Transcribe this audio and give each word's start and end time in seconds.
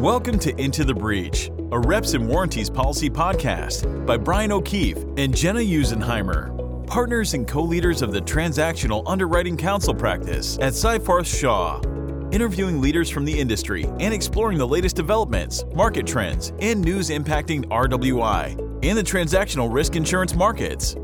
Welcome 0.00 0.38
to 0.38 0.58
Into 0.58 0.82
the 0.82 0.94
Breach, 0.94 1.50
a 1.72 1.78
Reps 1.78 2.14
and 2.14 2.26
Warranties 2.26 2.70
Policy 2.70 3.10
podcast 3.10 4.06
by 4.06 4.16
Brian 4.16 4.50
O'Keefe 4.50 4.96
and 5.18 5.36
Jenna 5.36 5.60
Usenheimer, 5.60 6.86
partners 6.86 7.34
and 7.34 7.46
co 7.46 7.60
leaders 7.60 8.00
of 8.00 8.10
the 8.10 8.22
Transactional 8.22 9.02
Underwriting 9.06 9.58
Counsel 9.58 9.94
practice 9.94 10.56
at 10.62 10.72
Seyfarth 10.72 11.26
Shaw. 11.26 11.82
Interviewing 12.30 12.80
leaders 12.80 13.10
from 13.10 13.26
the 13.26 13.38
industry 13.38 13.84
and 14.00 14.14
exploring 14.14 14.56
the 14.56 14.66
latest 14.66 14.96
developments, 14.96 15.66
market 15.74 16.06
trends, 16.06 16.54
and 16.60 16.80
news 16.80 17.10
impacting 17.10 17.66
RWI 17.66 18.58
and 18.82 18.96
the 18.96 19.02
transactional 19.02 19.70
risk 19.70 19.96
insurance 19.96 20.34
markets. 20.34 20.96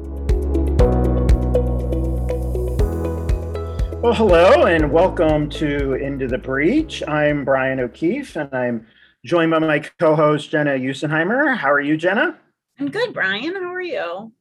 Well, 4.06 4.14
hello 4.14 4.66
and 4.66 4.92
welcome 4.92 5.50
to 5.50 5.94
Into 5.94 6.28
the 6.28 6.38
Breach. 6.38 7.02
I'm 7.08 7.44
Brian 7.44 7.80
O'Keefe 7.80 8.36
and 8.36 8.54
I'm 8.54 8.86
joined 9.24 9.50
by 9.50 9.58
my 9.58 9.80
co 9.80 10.14
host, 10.14 10.48
Jenna 10.48 10.74
Usenheimer. 10.74 11.56
How 11.56 11.72
are 11.72 11.80
you, 11.80 11.96
Jenna? 11.96 12.38
I'm 12.78 12.88
good, 12.88 13.12
Brian. 13.12 13.56
How 13.56 13.74
are 13.74 13.80
you? 13.80 14.32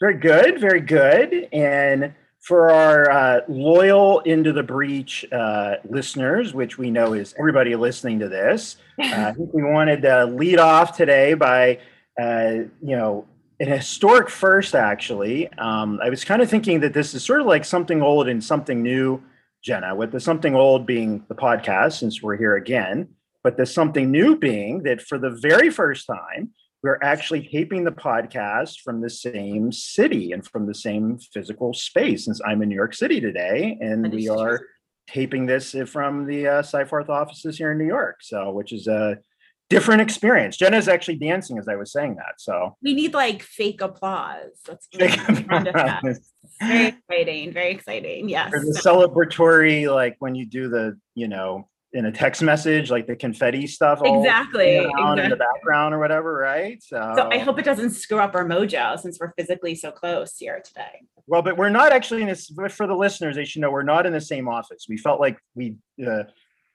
Very 0.00 0.16
good, 0.16 0.58
very 0.58 0.80
good. 0.80 1.46
And 1.52 2.14
for 2.40 2.70
our 2.70 3.10
uh, 3.10 3.40
loyal 3.48 4.20
Into 4.20 4.50
the 4.50 4.62
Breach 4.62 5.26
uh, 5.30 5.74
listeners, 5.86 6.54
which 6.54 6.78
we 6.78 6.90
know 6.90 7.12
is 7.12 7.34
everybody 7.38 7.76
listening 7.76 8.18
to 8.20 8.30
this, 8.30 8.76
uh, 8.98 9.26
I 9.26 9.32
think 9.32 9.52
we 9.52 9.62
wanted 9.62 10.00
to 10.02 10.24
lead 10.24 10.58
off 10.58 10.96
today 10.96 11.34
by, 11.34 11.80
uh, 12.18 12.64
you 12.80 12.96
know, 12.96 13.26
an 13.62 13.68
historic 13.68 14.28
first, 14.28 14.74
actually. 14.74 15.50
Um, 15.52 16.00
I 16.02 16.10
was 16.10 16.24
kind 16.24 16.42
of 16.42 16.50
thinking 16.50 16.80
that 16.80 16.94
this 16.94 17.14
is 17.14 17.24
sort 17.24 17.40
of 17.40 17.46
like 17.46 17.64
something 17.64 18.02
old 18.02 18.28
and 18.28 18.42
something 18.42 18.82
new, 18.82 19.22
Jenna, 19.62 19.94
with 19.94 20.10
the 20.10 20.18
something 20.18 20.56
old 20.56 20.84
being 20.84 21.24
the 21.28 21.36
podcast, 21.36 22.00
since 22.00 22.20
we're 22.20 22.36
here 22.36 22.56
again, 22.56 23.08
but 23.44 23.56
the 23.56 23.64
something 23.64 24.10
new 24.10 24.36
being 24.36 24.82
that 24.82 25.00
for 25.00 25.16
the 25.16 25.30
very 25.30 25.70
first 25.70 26.08
time, 26.08 26.50
we're 26.82 26.98
actually 27.02 27.46
taping 27.46 27.84
the 27.84 27.92
podcast 27.92 28.80
from 28.80 29.00
the 29.00 29.10
same 29.10 29.70
city 29.70 30.32
and 30.32 30.44
from 30.44 30.66
the 30.66 30.74
same 30.74 31.18
physical 31.32 31.72
space, 31.72 32.24
since 32.24 32.40
I'm 32.44 32.62
in 32.62 32.68
New 32.68 32.74
York 32.74 32.94
City 32.94 33.20
today, 33.20 33.78
and 33.80 34.12
we 34.12 34.28
are 34.28 34.60
taping 35.08 35.46
this 35.46 35.76
from 35.86 36.26
the 36.26 36.48
uh, 36.48 36.62
Seyfarth 36.62 37.08
offices 37.08 37.58
here 37.58 37.70
in 37.70 37.78
New 37.78 37.86
York. 37.86 38.16
So, 38.22 38.50
which 38.50 38.72
is 38.72 38.88
a 38.88 39.18
different 39.72 40.02
experience. 40.02 40.56
Jenna's 40.58 40.86
actually 40.86 41.16
dancing 41.16 41.58
as 41.58 41.66
I 41.66 41.76
was 41.76 41.92
saying 41.92 42.16
that. 42.16 42.34
So 42.38 42.76
we 42.82 42.92
need 42.92 43.14
like 43.14 43.42
fake 43.42 43.80
applause. 43.80 44.50
That's 44.66 44.86
fake 44.92 45.18
applause. 45.28 46.32
very 46.60 46.88
exciting. 46.88 47.52
Very 47.52 47.70
exciting. 47.70 48.28
Yes. 48.28 48.52
Or 48.52 48.60
the 48.60 48.78
celebratory, 48.84 49.92
like 49.92 50.16
when 50.18 50.34
you 50.34 50.44
do 50.44 50.68
the, 50.68 50.98
you 51.14 51.26
know, 51.26 51.68
in 51.94 52.06
a 52.06 52.12
text 52.12 52.42
message, 52.42 52.90
like 52.90 53.06
the 53.06 53.16
confetti 53.16 53.66
stuff. 53.66 54.00
Exactly. 54.04 54.76
exactly. 54.76 55.22
in 55.24 55.30
the 55.30 55.36
background 55.36 55.94
or 55.94 55.98
whatever, 55.98 56.34
right? 56.34 56.82
So, 56.82 57.12
so 57.16 57.28
I 57.30 57.38
hope 57.38 57.58
it 57.58 57.64
doesn't 57.64 57.90
screw 57.90 58.18
up 58.18 58.34
our 58.34 58.44
mojo 58.44 58.98
since 58.98 59.18
we're 59.20 59.32
physically 59.38 59.74
so 59.74 59.90
close 59.90 60.36
here 60.36 60.62
today. 60.64 61.02
Well, 61.26 61.42
but 61.42 61.56
we're 61.56 61.70
not 61.70 61.92
actually 61.92 62.22
in 62.22 62.28
this. 62.28 62.50
For 62.70 62.86
the 62.86 62.94
listeners, 62.94 63.36
they 63.36 63.44
should 63.44 63.60
know 63.60 63.70
we're 63.70 63.82
not 63.82 64.06
in 64.06 64.12
the 64.12 64.20
same 64.20 64.48
office. 64.48 64.86
We 64.88 64.96
felt 64.96 65.20
like 65.20 65.38
we 65.54 65.76
uh, 66.06 66.24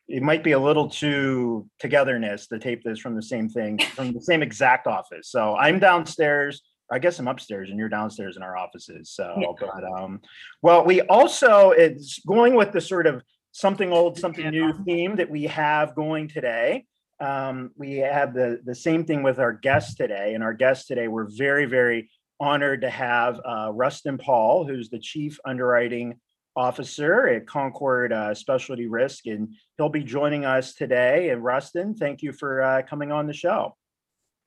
it 0.07 0.23
might 0.23 0.43
be 0.43 0.53
a 0.53 0.59
little 0.59 0.89
too 0.89 1.69
togetherness 1.79 2.47
to 2.47 2.59
tape 2.59 2.83
this 2.83 2.99
from 2.99 3.15
the 3.15 3.21
same 3.21 3.49
thing 3.49 3.77
from 3.79 4.13
the 4.13 4.21
same 4.21 4.41
exact 4.41 4.87
office. 4.87 5.29
So 5.29 5.55
I'm 5.55 5.79
downstairs. 5.79 6.61
I 6.89 6.99
guess 6.99 7.19
I'm 7.19 7.27
upstairs 7.27 7.69
and 7.69 7.77
you're 7.77 7.89
downstairs 7.89 8.37
in 8.37 8.43
our 8.43 8.55
offices. 8.55 9.11
So, 9.11 9.35
yeah. 9.37 9.47
but 9.59 9.83
um, 9.83 10.21
well, 10.61 10.85
we 10.85 11.01
also 11.01 11.71
it's 11.71 12.19
going 12.25 12.55
with 12.55 12.71
the 12.71 12.79
sort 12.81 13.07
of 13.07 13.21
something 13.51 13.91
old, 13.91 14.17
something 14.17 14.49
new 14.49 14.73
theme 14.85 15.17
that 15.17 15.29
we 15.29 15.43
have 15.43 15.95
going 15.95 16.29
today. 16.29 16.85
Um, 17.19 17.71
we 17.75 17.97
have 17.97 18.33
the 18.33 18.61
the 18.63 18.75
same 18.75 19.03
thing 19.03 19.23
with 19.23 19.39
our 19.39 19.51
guests 19.51 19.95
today, 19.95 20.33
and 20.35 20.43
our 20.43 20.53
guests 20.53 20.87
today 20.87 21.07
we're 21.07 21.27
very 21.29 21.65
very 21.65 22.09
honored 22.39 22.81
to 22.81 22.89
have 22.89 23.41
uh, 23.43 23.71
Rustin 23.73 24.17
Paul, 24.17 24.65
who's 24.65 24.89
the 24.89 24.99
chief 24.99 25.39
underwriting 25.43 26.19
officer 26.57 27.27
at 27.27 27.45
Concord 27.45 28.11
uh, 28.11 28.33
Specialty 28.33 28.87
Risk, 28.87 29.27
and 29.27 29.55
he'll 29.77 29.89
be 29.89 30.03
joining 30.03 30.43
us 30.43 30.73
today. 30.73 31.29
And 31.29 31.43
Rustin, 31.43 31.93
thank 31.93 32.23
you 32.23 32.33
for 32.33 32.61
uh, 32.61 32.81
coming 32.81 33.11
on 33.11 33.27
the 33.27 33.33
show. 33.33 33.75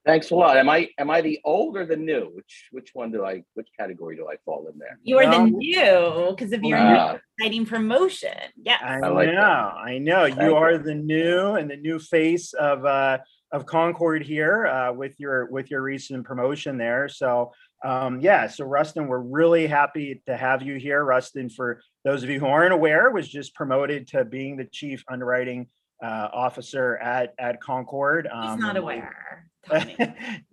Thanks 0.07 0.31
a 0.31 0.35
lot. 0.35 0.57
Am 0.57 0.69
I 0.71 0.89
am 0.97 1.11
I 1.11 1.21
the 1.21 1.39
old 1.45 1.77
or 1.77 1.85
the 1.85 1.97
new? 1.97 2.31
Which 2.35 2.69
which 2.73 2.91
one 2.95 3.13
do 3.13 3.25
I 3.25 3.43
which 3.53 3.69
category 3.79 4.17
do 4.17 4.29
I 4.29 4.37
fall 4.47 4.67
in 4.73 4.79
there? 4.79 4.99
You 5.03 5.19
are 5.19 5.31
the 5.31 5.45
new 5.45 6.31
because 6.31 6.53
of 6.55 6.65
your 6.65 6.79
uh, 6.79 7.19
exciting 7.39 7.67
promotion. 7.67 8.35
Yeah, 8.63 8.79
I, 8.83 8.95
I 8.95 9.09
like 9.09 9.29
know. 9.29 9.35
That. 9.35 9.75
I 9.77 9.99
know 9.99 10.25
you 10.25 10.35
Thank 10.35 10.55
are 10.55 10.73
you. 10.73 10.79
the 10.79 10.95
new 10.95 11.55
and 11.57 11.71
the 11.71 11.77
new 11.77 11.99
face 11.99 12.55
of 12.55 12.87
uh, 12.87 13.19
of 13.53 13.67
Concord 13.67 14.23
here 14.23 14.67
uh, 14.67 14.91
with 14.91 15.21
your 15.21 15.51
with 15.51 15.71
your 15.71 15.83
recent 15.83 16.25
promotion 16.25 16.79
there. 16.79 17.07
So 17.07 17.53
um, 17.83 18.21
yeah, 18.21 18.47
so 18.49 18.65
Rustin, 18.65 19.09
we're 19.09 19.19
really 19.19 19.67
happy 19.67 20.23
to 20.27 20.37
have 20.37 20.63
you 20.63 20.77
here. 20.77 21.03
Rustin, 21.05 21.49
for 21.49 21.81
those 22.05 22.23
of 22.23 22.31
you 22.31 22.39
who 22.39 22.47
aren't 22.47 22.73
aware, 22.73 23.11
was 23.11 23.29
just 23.29 23.55
promoted 23.55 24.09
to 24.09 24.25
being 24.25 24.57
the 24.57 24.67
chief 24.67 25.05
underwriting 25.11 25.69
uh, 26.03 26.29
officer 26.33 26.97
at 26.99 27.35
at 27.39 27.61
Concord. 27.61 28.29
Um, 28.31 28.51
He's 28.57 28.61
not 28.61 28.77
aware. 28.77 29.47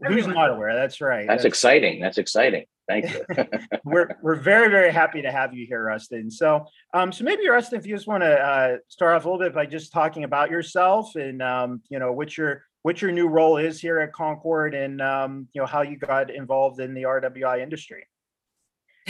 Who's 0.06 0.28
not 0.28 0.52
aware? 0.52 0.76
That's 0.76 1.02
right. 1.02 1.28
That's, 1.28 1.44
That's 1.44 1.46
exciting. 1.46 2.02
That's 2.02 2.18
exciting. 2.18 2.66
Thank 2.88 3.14
you. 3.14 3.26
we're 3.84 4.10
we're 4.22 4.36
very 4.36 4.70
very 4.70 4.92
happy 4.92 5.22
to 5.22 5.32
have 5.32 5.54
you 5.54 5.66
here, 5.66 5.84
Rustin. 5.84 6.32
So 6.32 6.66
um, 6.94 7.12
so 7.12 7.24
maybe 7.24 7.48
Rustin, 7.48 7.80
if 7.80 7.86
you 7.86 7.96
just 7.96 8.08
want 8.08 8.24
to 8.24 8.34
uh, 8.34 8.78
start 8.88 9.16
off 9.16 9.26
a 9.26 9.30
little 9.30 9.46
bit 9.46 9.54
by 9.54 9.66
just 9.66 9.92
talking 9.92 10.24
about 10.24 10.50
yourself 10.50 11.16
and 11.16 11.42
um, 11.42 11.82
you 11.90 12.00
know 12.00 12.14
what 12.14 12.38
your 12.38 12.64
what 12.88 13.02
your 13.02 13.12
new 13.12 13.28
role 13.28 13.58
is 13.58 13.82
here 13.82 14.00
at 14.00 14.14
Concord 14.14 14.74
and 14.74 15.02
um, 15.02 15.50
you 15.52 15.60
know 15.60 15.68
how 15.68 15.82
you 15.82 15.98
got 15.98 16.34
involved 16.34 16.80
in 16.80 16.94
the 16.94 17.02
RWI 17.02 17.62
industry. 17.62 18.08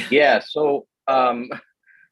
Yeah, 0.09 0.39
so 0.39 0.87
um, 1.07 1.47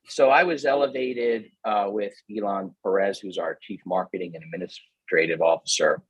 so 0.07 0.29
I 0.29 0.43
was 0.43 0.63
elevated 0.63 1.45
uh, 1.63 1.87
with 1.89 2.13
Elon 2.29 2.75
Perez, 2.83 3.17
who's 3.17 3.39
our 3.39 3.57
chief 3.59 3.79
marketing 3.83 4.33
and 4.35 4.43
administrative 4.43 5.41
officer. 5.41 6.03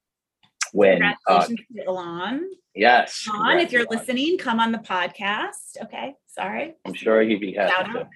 When 0.73 1.01
uh, 1.01 1.13
congratulations 1.25 1.67
uh, 1.69 1.83
to 1.83 1.87
Elon. 1.87 2.49
Yes. 2.75 3.25
Elon, 3.33 3.59
if 3.59 3.71
you're 3.71 3.87
Elon. 3.87 3.97
listening, 3.97 4.37
come 4.37 4.59
on 4.59 4.73
the 4.73 4.79
podcast. 4.79 5.81
Okay, 5.83 6.15
sorry. 6.27 6.73
I'm 6.85 6.93
sure 6.93 7.21
he'd 7.21 7.39
be 7.39 7.53
happy. 7.53 7.93
To. 7.93 8.09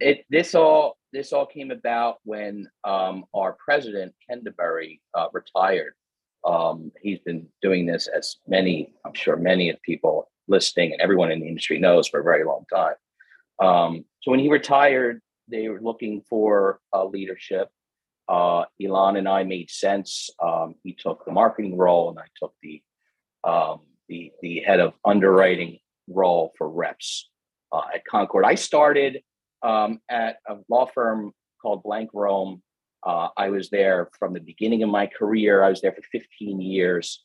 It 0.00 0.24
this 0.28 0.56
all 0.56 0.96
this 1.12 1.32
all 1.32 1.46
came 1.46 1.70
about 1.70 2.18
when 2.24 2.68
um, 2.82 3.26
our 3.32 3.56
president 3.64 4.12
Ken 4.28 4.42
DeBerry 4.42 4.98
uh, 5.14 5.28
retired 5.32 5.94
um, 6.44 6.92
he's 7.02 7.18
been 7.20 7.46
doing 7.62 7.86
this 7.86 8.08
as 8.08 8.36
many, 8.46 8.94
I'm 9.04 9.14
sure 9.14 9.36
many 9.36 9.70
of 9.70 9.80
people 9.82 10.30
listening 10.48 10.92
and 10.92 11.00
everyone 11.00 11.30
in 11.30 11.40
the 11.40 11.48
industry 11.48 11.78
knows 11.78 12.08
for 12.08 12.20
a 12.20 12.24
very 12.24 12.44
long 12.44 12.64
time. 12.72 12.94
Um, 13.60 14.04
so 14.22 14.30
when 14.30 14.40
he 14.40 14.50
retired, 14.50 15.20
they 15.48 15.68
were 15.68 15.80
looking 15.80 16.22
for 16.28 16.80
uh, 16.94 17.04
leadership. 17.04 17.68
Uh, 18.28 18.64
Elon 18.82 19.16
and 19.16 19.28
I 19.28 19.42
made 19.42 19.70
sense. 19.70 20.30
Um, 20.42 20.76
he 20.82 20.94
took 20.94 21.24
the 21.24 21.32
marketing 21.32 21.76
role, 21.76 22.10
and 22.10 22.18
I 22.18 22.26
took 22.38 22.54
the 22.62 22.82
um, 23.42 23.80
the 24.08 24.30
the 24.40 24.60
head 24.60 24.80
of 24.80 24.94
underwriting 25.04 25.78
role 26.08 26.52
for 26.56 26.68
reps 26.68 27.28
uh, 27.72 27.82
at 27.92 28.04
Concord. 28.04 28.44
I 28.44 28.54
started 28.54 29.22
um, 29.62 30.00
at 30.08 30.36
a 30.48 30.56
law 30.68 30.86
firm 30.86 31.32
called 31.60 31.82
Blank 31.82 32.10
Rome 32.14 32.62
uh, 33.06 33.28
I 33.36 33.48
was 33.50 33.70
there 33.70 34.10
from 34.18 34.34
the 34.34 34.40
beginning 34.40 34.82
of 34.82 34.90
my 34.90 35.06
career. 35.06 35.62
I 35.62 35.70
was 35.70 35.80
there 35.80 35.92
for 35.92 36.02
15 36.12 36.60
years, 36.60 37.22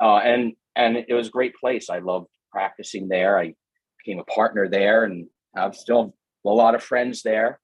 uh, 0.00 0.16
and 0.18 0.52
and 0.76 0.96
it 0.96 1.14
was 1.14 1.28
a 1.28 1.32
great 1.32 1.54
place. 1.56 1.88
I 1.88 1.98
loved 1.98 2.28
practicing 2.50 3.08
there. 3.08 3.38
I 3.38 3.54
became 4.04 4.20
a 4.20 4.24
partner 4.24 4.68
there, 4.68 5.04
and 5.04 5.26
I've 5.56 5.76
still 5.76 6.14
a 6.44 6.50
lot 6.50 6.74
of 6.74 6.82
friends 6.82 7.22
there. 7.22 7.60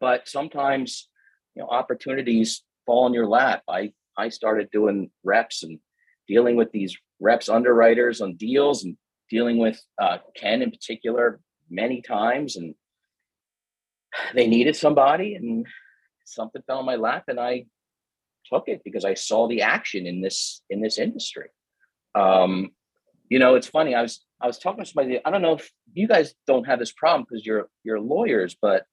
But 0.00 0.28
sometimes, 0.28 1.08
you 1.54 1.62
know, 1.62 1.68
opportunities 1.68 2.62
fall 2.84 3.06
in 3.06 3.14
your 3.14 3.26
lap. 3.26 3.62
I 3.68 3.92
I 4.16 4.28
started 4.28 4.70
doing 4.70 5.10
reps 5.24 5.62
and 5.62 5.78
dealing 6.26 6.56
with 6.56 6.70
these 6.72 6.96
reps 7.20 7.48
underwriters 7.48 8.20
on 8.20 8.36
deals 8.36 8.84
and 8.84 8.96
dealing 9.30 9.58
with 9.58 9.80
uh, 10.00 10.18
Ken 10.36 10.62
in 10.62 10.70
particular 10.70 11.40
many 11.70 12.02
times, 12.02 12.56
and 12.56 12.74
they 14.34 14.46
needed 14.46 14.76
somebody, 14.76 15.34
and 15.34 15.66
something 16.34 16.62
fell 16.66 16.80
in 16.80 16.86
my 16.86 16.96
lap 16.96 17.24
and 17.28 17.40
I 17.40 17.66
took 18.52 18.68
it 18.68 18.82
because 18.84 19.04
I 19.04 19.14
saw 19.14 19.48
the 19.48 19.62
action 19.62 20.06
in 20.06 20.20
this 20.20 20.62
in 20.70 20.80
this 20.80 20.98
industry. 20.98 21.48
Um, 22.14 22.70
you 23.28 23.38
know, 23.38 23.54
it's 23.54 23.68
funny. 23.68 23.94
I 23.94 24.02
was 24.02 24.24
I 24.40 24.46
was 24.46 24.58
talking 24.58 24.84
to 24.84 24.90
somebody. 24.90 25.20
I 25.24 25.30
don't 25.30 25.42
know 25.42 25.54
if 25.54 25.70
you 25.92 26.08
guys 26.08 26.34
don't 26.46 26.64
have 26.64 26.78
this 26.78 26.92
problem 26.92 27.26
because 27.28 27.44
you're 27.44 27.68
you're 27.84 28.00
lawyers, 28.00 28.56
but 28.60 28.84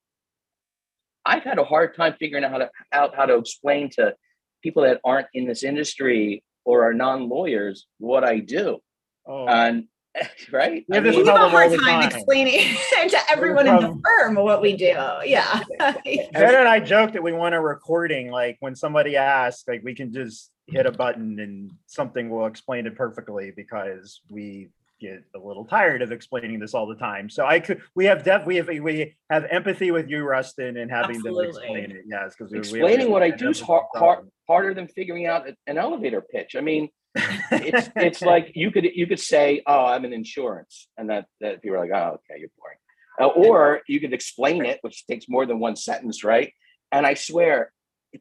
I've 1.25 1.43
had 1.43 1.59
a 1.59 1.63
hard 1.63 1.95
time 1.95 2.15
figuring 2.19 2.43
out 2.43 2.51
how 2.51 2.57
to 2.59 2.69
out 2.91 3.15
how 3.15 3.25
to 3.25 3.35
explain 3.35 3.89
to 3.91 4.15
people 4.63 4.83
that 4.83 5.01
aren't 5.03 5.27
in 5.33 5.47
this 5.47 5.63
industry 5.63 6.43
or 6.65 6.87
are 6.87 6.93
non 6.93 7.29
lawyers 7.29 7.87
what 7.99 8.23
I 8.23 8.39
do. 8.39 8.79
Oh. 9.27 9.47
And 9.47 9.85
right? 10.51 10.85
We 10.87 10.95
have 10.95 11.05
I 11.05 11.09
this 11.09 11.17
We 11.17 11.25
have 11.25 11.41
a 11.41 11.49
hard 11.49 11.71
time 11.71 12.01
time. 12.01 12.03
explaining 12.03 12.59
to 13.09 13.17
everyone 13.29 13.67
in 13.67 13.75
the 13.75 14.01
firm 14.03 14.35
what 14.35 14.61
we 14.61 14.75
do. 14.75 14.95
Yeah. 15.25 15.61
Jen 15.79 16.25
and 16.33 16.67
I 16.67 16.79
joke 16.79 17.13
that 17.13 17.23
we 17.23 17.33
want 17.33 17.55
a 17.55 17.59
recording, 17.59 18.31
like 18.31 18.57
when 18.59 18.75
somebody 18.75 19.17
asks, 19.17 19.67
like 19.67 19.83
we 19.83 19.95
can 19.95 20.13
just 20.13 20.51
hit 20.67 20.85
a 20.85 20.91
button 20.91 21.39
and 21.39 21.71
something 21.85 22.29
will 22.29 22.45
explain 22.45 22.87
it 22.87 22.95
perfectly 22.95 23.51
because 23.55 24.21
we 24.29 24.69
get 24.99 25.23
a 25.35 25.39
little 25.39 25.65
tired 25.65 26.01
of 26.01 26.11
explaining 26.11 26.59
this 26.59 26.73
all 26.73 26.87
the 26.87 26.95
time. 26.95 27.29
So 27.29 27.45
I 27.45 27.59
could, 27.59 27.81
we 27.95 28.05
have 28.05 28.23
def, 28.23 28.45
we 28.45 28.55
have, 28.55 28.67
we 28.67 29.15
have 29.29 29.45
empathy 29.45 29.91
with 29.91 30.09
you, 30.09 30.23
Rustin, 30.23 30.77
and 30.77 30.89
having 30.89 31.21
them 31.21 31.35
explain 31.39 31.91
it. 31.91 32.03
Yes, 32.07 32.33
because 32.37 32.53
explaining 32.53 33.11
what 33.11 33.21
I 33.21 33.29
do 33.29 33.49
is 33.49 33.59
hard, 33.59 33.85
hard, 33.93 34.29
harder 34.47 34.73
than 34.73 34.87
figuring 34.87 35.27
out 35.27 35.47
an 35.67 35.77
elevator 35.77 36.21
pitch. 36.21 36.55
I 36.55 36.61
mean, 36.61 36.89
it's 37.15 37.89
it's 37.95 38.21
like 38.33 38.51
you 38.55 38.71
could 38.71 38.83
you 38.83 39.07
could 39.07 39.19
say, 39.19 39.61
"Oh, 39.65 39.85
I'm 39.85 40.05
in 40.05 40.13
insurance," 40.13 40.87
and 40.97 41.09
that 41.09 41.25
that 41.41 41.61
people 41.61 41.77
are 41.77 41.81
like, 41.81 41.91
"Oh, 41.93 42.15
okay, 42.15 42.39
you're 42.39 42.49
boring," 42.57 42.77
uh, 43.21 43.47
or 43.47 43.81
you 43.87 43.99
could 43.99 44.13
explain 44.13 44.65
it, 44.65 44.79
which 44.81 45.05
takes 45.07 45.25
more 45.29 45.45
than 45.45 45.59
one 45.59 45.75
sentence, 45.75 46.23
right? 46.23 46.53
And 46.91 47.05
I 47.05 47.13
swear, 47.13 47.71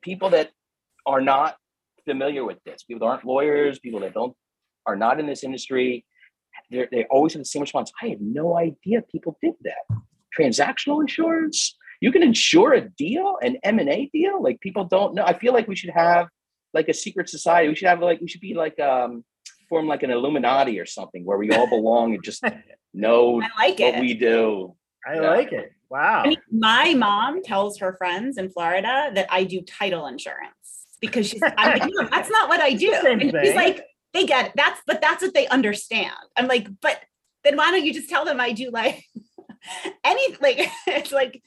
people 0.03 0.31
that 0.31 0.51
are 1.07 1.21
not 1.21 1.57
familiar 2.05 2.45
with 2.45 2.59
this, 2.65 2.83
people 2.83 3.07
that 3.07 3.13
aren't 3.13 3.25
lawyers, 3.25 3.79
people 3.79 4.01
that 4.01 4.15
don't 4.15 4.37
are 4.87 4.97
not 4.97 5.19
in 5.19 5.27
this 5.27 5.45
industry, 5.45 6.05
they 6.71 6.87
they 6.91 7.05
always 7.05 7.33
have 7.35 7.41
the 7.41 7.47
same 7.47 7.63
response. 7.63 7.93
I 8.03 8.09
had 8.09 8.21
no 8.21 8.57
idea 8.57 9.03
people 9.03 9.37
did 9.43 9.55
that. 9.63 9.99
Transactional 10.39 11.01
insurance. 11.01 11.77
You 12.01 12.13
can 12.13 12.23
insure 12.23 12.75
a 12.75 12.83
deal, 12.83 13.39
an 13.43 13.57
M 13.63 13.79
and 13.79 13.89
A 13.89 14.11
deal. 14.13 14.43
Like 14.43 14.61
people 14.61 14.85
don't 14.85 15.15
know. 15.15 15.25
I 15.25 15.39
feel 15.39 15.53
like 15.53 15.69
we 15.69 15.77
should 15.77 15.91
have 15.91 16.29
like 16.75 16.89
a 16.89 16.95
secret 16.95 17.29
society. 17.29 17.69
We 17.69 17.75
should 17.77 17.89
have 17.89 18.01
like 18.01 18.21
we 18.21 18.29
should 18.29 18.41
be 18.41 18.55
like 18.55 18.79
um 18.81 19.25
form 19.69 19.87
like 19.87 20.03
an 20.03 20.11
Illuminati 20.11 20.79
or 20.79 20.87
something 20.87 21.25
where 21.25 21.39
we 21.39 21.51
all 21.51 21.69
belong 21.69 22.15
and 22.15 22.23
just 22.23 22.43
know 22.95 23.41
I 23.41 23.49
like 23.69 23.79
what 23.79 23.95
it. 23.95 24.01
we 24.01 24.15
do. 24.15 24.75
I 25.07 25.15
Yeah. 25.15 25.21
like 25.31 25.53
it. 25.53 25.73
Wow. 25.91 26.23
I 26.25 26.29
mean, 26.29 26.39
my 26.51 26.95
mom 26.95 27.43
tells 27.43 27.79
her 27.79 27.95
friends 27.97 28.37
in 28.37 28.51
Florida 28.51 29.11
that 29.15 29.27
I 29.31 29.45
do 29.45 29.61
title 29.63 30.07
insurance 30.07 30.87
because 31.01 31.29
she's 31.29 31.43
I'm 31.43 31.79
like, 31.79 31.89
"No, 31.95 32.09
that's 32.11 32.31
not 32.31 32.49
what 32.49 32.61
I 32.61 32.73
do. 32.85 32.93
Same 33.03 33.21
And 33.21 33.31
thing. 33.33 33.45
she's 33.45 33.55
like, 33.55 33.85
they 34.13 34.27
get 34.27 34.47
it. 34.47 34.53
That's 34.57 34.81
but 34.87 35.01
that's 35.01 35.23
what 35.23 35.35
they 35.35 35.47
understand. 35.49 36.15
I'm 36.37 36.47
like, 36.49 36.69
but 36.81 37.01
then 37.45 37.57
why 37.57 37.71
don't 37.71 37.85
you 37.85 37.93
just 37.95 38.09
tell 38.09 38.25
them 38.25 38.41
I 38.41 38.53
do 38.53 38.71
like 38.71 39.05
any 40.05 40.37
like 40.41 40.69
it's 40.87 41.13
like 41.13 41.43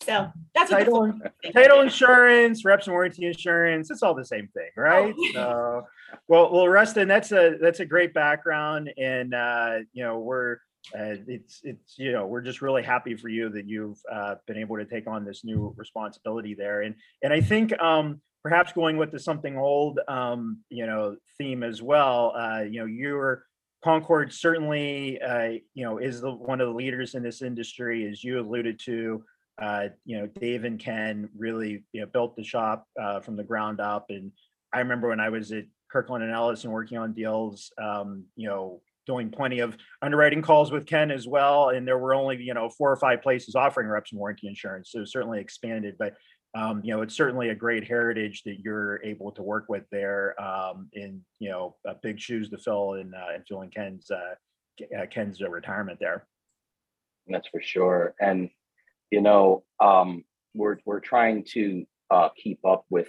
so 0.00 0.32
that's 0.54 0.70
what 0.70 0.78
Title, 0.78 1.12
title 1.52 1.80
insurance, 1.80 2.64
reps 2.64 2.86
and 2.86 2.94
warranty 2.94 3.26
insurance, 3.26 3.90
it's 3.90 4.02
all 4.02 4.14
the 4.14 4.24
same 4.24 4.48
thing, 4.48 4.70
right? 4.76 5.14
Oh. 5.16 5.24
So, 5.34 5.86
well, 6.26 6.52
well, 6.52 6.68
Rustin, 6.68 7.06
that's 7.08 7.32
a, 7.32 7.56
that's 7.60 7.80
a 7.80 7.84
great 7.84 8.14
background 8.14 8.90
and, 8.96 9.34
uh, 9.34 9.78
you 9.92 10.02
know, 10.02 10.18
we're, 10.18 10.54
uh, 10.94 11.16
it's, 11.26 11.60
it's, 11.64 11.98
you 11.98 12.12
know, 12.12 12.26
we're 12.26 12.40
just 12.40 12.62
really 12.62 12.82
happy 12.82 13.14
for 13.14 13.28
you 13.28 13.50
that 13.50 13.68
you've, 13.68 13.98
uh, 14.10 14.36
been 14.46 14.56
able 14.56 14.76
to 14.76 14.84
take 14.84 15.06
on 15.06 15.24
this 15.24 15.44
new 15.44 15.74
responsibility 15.76 16.54
there. 16.54 16.82
And, 16.82 16.94
and 17.22 17.32
I 17.32 17.40
think, 17.40 17.78
um, 17.80 18.20
perhaps 18.42 18.72
going 18.72 18.96
with 18.96 19.10
the 19.10 19.18
something 19.18 19.58
old, 19.58 20.00
um, 20.08 20.58
you 20.70 20.86
know, 20.86 21.16
theme 21.36 21.62
as 21.62 21.82
well, 21.82 22.34
uh, 22.36 22.62
you 22.62 22.80
know, 22.80 22.86
you're, 22.86 23.44
Concord 23.82 24.32
certainly, 24.32 25.20
uh, 25.20 25.50
you 25.74 25.84
know, 25.84 25.98
is 25.98 26.20
the, 26.20 26.30
one 26.30 26.60
of 26.60 26.68
the 26.68 26.74
leaders 26.74 27.14
in 27.14 27.22
this 27.22 27.42
industry, 27.42 28.08
as 28.08 28.24
you 28.24 28.40
alluded 28.40 28.80
to, 28.80 29.22
uh, 29.60 29.88
you 30.04 30.18
know, 30.18 30.26
Dave 30.26 30.64
and 30.64 30.78
Ken 30.78 31.28
really, 31.36 31.84
you 31.92 32.00
know, 32.00 32.06
built 32.06 32.36
the 32.36 32.44
shop 32.44 32.86
uh, 33.00 33.20
from 33.20 33.36
the 33.36 33.44
ground 33.44 33.80
up. 33.80 34.06
And 34.10 34.32
I 34.72 34.78
remember 34.78 35.08
when 35.08 35.20
I 35.20 35.30
was 35.30 35.52
at 35.52 35.64
Kirkland 35.90 36.22
and 36.22 36.32
Ellis 36.32 36.64
and 36.64 36.72
working 36.72 36.98
on 36.98 37.12
deals, 37.12 37.72
um, 37.82 38.24
you 38.36 38.48
know, 38.48 38.82
doing 39.06 39.30
plenty 39.30 39.60
of 39.60 39.76
underwriting 40.02 40.42
calls 40.42 40.70
with 40.70 40.86
Ken 40.86 41.10
as 41.10 41.26
well. 41.26 41.70
And 41.70 41.88
there 41.88 41.98
were 41.98 42.14
only, 42.14 42.42
you 42.42 42.54
know, 42.54 42.68
four 42.68 42.92
or 42.92 42.96
five 42.96 43.22
places 43.22 43.54
offering 43.54 43.88
reps 43.88 44.12
and 44.12 44.18
warranty 44.18 44.46
insurance. 44.46 44.92
So 44.92 45.04
certainly 45.04 45.40
expanded, 45.40 45.96
but 45.98 46.14
um, 46.54 46.80
you 46.82 46.94
know, 46.94 47.02
it's 47.02 47.14
certainly 47.14 47.50
a 47.50 47.54
great 47.54 47.86
heritage 47.86 48.42
that 48.44 48.60
you're 48.60 49.02
able 49.04 49.32
to 49.32 49.42
work 49.42 49.66
with 49.68 49.84
there 49.90 50.40
um, 50.42 50.88
in, 50.92 51.22
you 51.38 51.50
know, 51.50 51.76
uh, 51.86 51.94
big 52.02 52.18
shoes 52.18 52.48
to 52.50 52.58
fill 52.58 52.94
in, 52.94 53.12
uh, 53.14 53.34
and 53.34 53.46
filling 53.46 53.70
Ken's, 53.70 54.10
uh, 54.10 54.34
uh, 54.98 55.06
Ken's 55.06 55.42
uh, 55.42 55.48
retirement 55.50 55.98
there. 56.00 56.26
That's 57.26 57.48
for 57.48 57.60
sure. 57.60 58.14
And 58.18 58.48
you 59.10 59.20
know, 59.20 59.64
um, 59.80 60.24
we're 60.54 60.78
we're 60.84 61.00
trying 61.00 61.44
to 61.52 61.84
uh, 62.10 62.28
keep 62.36 62.64
up 62.64 62.84
with 62.90 63.08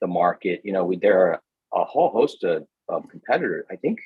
the 0.00 0.06
market. 0.06 0.60
You 0.64 0.72
know, 0.72 0.84
we 0.84 0.96
there 0.96 1.20
are 1.20 1.42
a 1.74 1.84
whole 1.84 2.10
host 2.10 2.44
of, 2.44 2.66
of 2.88 3.08
competitors. 3.08 3.66
I 3.70 3.76
think, 3.76 4.00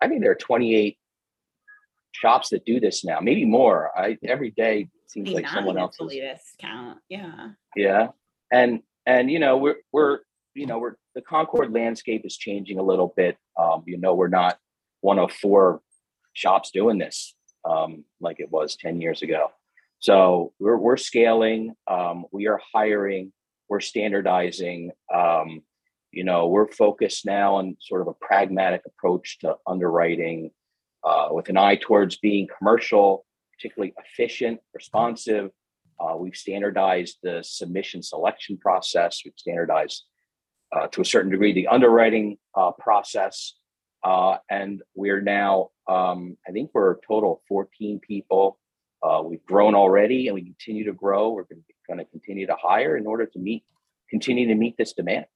I 0.00 0.08
think 0.08 0.22
there 0.22 0.30
are 0.30 0.36
28 0.36 0.96
shops 2.12 2.50
that 2.50 2.64
do 2.64 2.80
this 2.80 3.04
now, 3.04 3.20
maybe 3.20 3.44
more. 3.44 3.90
I 3.96 4.16
every 4.24 4.50
day 4.50 4.88
seems 5.06 5.30
like 5.30 5.46
29 5.46 5.54
someone 5.54 5.76
is 5.76 5.80
else 5.80 5.96
the 5.98 6.04
is 6.04 6.10
latest 6.10 6.44
count. 6.60 6.98
Yeah. 7.08 7.48
yeah 7.76 8.08
and 8.52 8.80
and 9.06 9.30
you 9.30 9.38
know 9.38 9.56
we're 9.56 9.76
we're 9.92 10.20
you 10.54 10.66
know 10.66 10.78
we're 10.78 10.96
the 11.14 11.22
concord 11.22 11.72
landscape 11.72 12.22
is 12.24 12.36
changing 12.36 12.78
a 12.78 12.82
little 12.82 13.12
bit 13.16 13.36
um 13.58 13.82
you 13.86 13.98
know 13.98 14.14
we're 14.14 14.28
not 14.28 14.58
one 15.00 15.18
of 15.18 15.32
four 15.32 15.80
shops 16.32 16.70
doing 16.70 16.98
this 16.98 17.34
um 17.64 18.04
like 18.20 18.40
it 18.40 18.50
was 18.50 18.76
10 18.76 19.00
years 19.00 19.22
ago 19.22 19.50
so 20.00 20.52
we're 20.58 20.76
we're 20.76 20.96
scaling 20.96 21.74
um 21.88 22.24
we 22.32 22.46
are 22.46 22.60
hiring 22.72 23.32
we're 23.68 23.80
standardizing 23.80 24.90
um 25.14 25.62
you 26.12 26.24
know 26.24 26.48
we're 26.48 26.70
focused 26.70 27.26
now 27.26 27.56
on 27.56 27.76
sort 27.80 28.00
of 28.00 28.08
a 28.08 28.14
pragmatic 28.14 28.82
approach 28.86 29.38
to 29.40 29.56
underwriting 29.66 30.50
uh, 31.04 31.28
with 31.30 31.48
an 31.48 31.56
eye 31.56 31.76
towards 31.76 32.16
being 32.18 32.48
commercial 32.58 33.24
particularly 33.52 33.94
efficient 33.98 34.60
responsive 34.74 35.50
uh, 36.00 36.16
we've 36.16 36.36
standardized 36.36 37.18
the 37.22 37.42
submission 37.42 38.02
selection 38.02 38.56
process. 38.56 39.22
We've 39.24 39.34
standardized 39.36 40.04
uh, 40.74 40.86
to 40.88 41.00
a 41.00 41.04
certain 41.04 41.30
degree 41.30 41.52
the 41.52 41.68
underwriting 41.68 42.38
uh, 42.54 42.72
process. 42.72 43.54
Uh, 44.04 44.36
and 44.48 44.82
we're 44.94 45.20
now, 45.20 45.70
um, 45.88 46.36
I 46.46 46.52
think 46.52 46.70
we're 46.72 46.92
a 46.92 47.00
total 47.06 47.34
of 47.34 47.38
14 47.48 48.00
people. 48.00 48.58
Uh, 49.02 49.22
we've 49.24 49.44
grown 49.44 49.74
already 49.74 50.28
and 50.28 50.34
we 50.34 50.42
continue 50.42 50.84
to 50.84 50.92
grow. 50.92 51.30
We're 51.30 51.44
going 51.44 51.98
to 51.98 52.04
continue 52.06 52.46
to 52.46 52.56
hire 52.60 52.96
in 52.96 53.06
order 53.06 53.26
to 53.26 53.38
meet, 53.38 53.64
continue 54.10 54.48
to 54.48 54.54
meet 54.54 54.76
this 54.76 54.92
demand. 54.92 55.26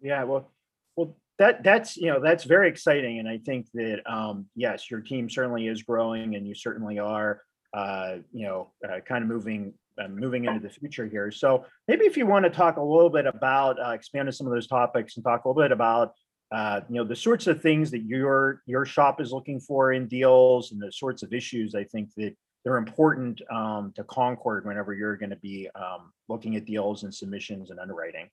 Yeah, 0.00 0.24
well, 0.24 0.50
well, 0.96 1.16
that 1.38 1.62
that's 1.62 1.96
you 1.96 2.06
know 2.06 2.20
that's 2.20 2.44
very 2.44 2.68
exciting, 2.68 3.18
and 3.18 3.28
I 3.28 3.38
think 3.38 3.66
that 3.74 4.00
um, 4.06 4.46
yes, 4.54 4.90
your 4.90 5.00
team 5.00 5.28
certainly 5.28 5.66
is 5.66 5.82
growing, 5.82 6.34
and 6.34 6.46
you 6.46 6.54
certainly 6.54 6.98
are 6.98 7.42
uh, 7.74 8.16
you 8.32 8.46
know 8.46 8.72
uh, 8.86 9.00
kind 9.00 9.22
of 9.22 9.28
moving 9.28 9.74
uh, 10.02 10.08
moving 10.08 10.44
into 10.44 10.60
the 10.60 10.70
future 10.70 11.06
here. 11.06 11.30
So 11.30 11.64
maybe 11.88 12.04
if 12.04 12.16
you 12.16 12.26
want 12.26 12.44
to 12.44 12.50
talk 12.50 12.76
a 12.76 12.82
little 12.82 13.10
bit 13.10 13.26
about 13.26 13.78
uh, 13.80 13.90
expand 13.90 14.28
on 14.28 14.32
some 14.32 14.46
of 14.46 14.52
those 14.52 14.66
topics 14.66 15.16
and 15.16 15.24
talk 15.24 15.44
a 15.44 15.48
little 15.48 15.62
bit 15.62 15.72
about 15.72 16.12
uh, 16.52 16.80
you 16.88 16.96
know 16.96 17.04
the 17.04 17.16
sorts 17.16 17.46
of 17.46 17.60
things 17.60 17.90
that 17.90 18.04
your 18.04 18.62
your 18.66 18.84
shop 18.84 19.20
is 19.20 19.32
looking 19.32 19.60
for 19.60 19.92
in 19.92 20.06
deals 20.06 20.72
and 20.72 20.80
the 20.80 20.92
sorts 20.92 21.22
of 21.22 21.32
issues 21.32 21.74
I 21.74 21.84
think 21.84 22.10
that 22.16 22.34
they're 22.66 22.78
important 22.78 23.40
um, 23.48 23.92
to 23.94 24.02
Concord 24.02 24.66
whenever 24.66 24.92
you're 24.92 25.16
going 25.16 25.30
to 25.30 25.36
be 25.36 25.68
um, 25.76 26.12
looking 26.28 26.56
at 26.56 26.64
deals 26.64 27.04
and 27.04 27.14
submissions 27.14 27.70
and 27.70 27.78
underwriting. 27.78 28.28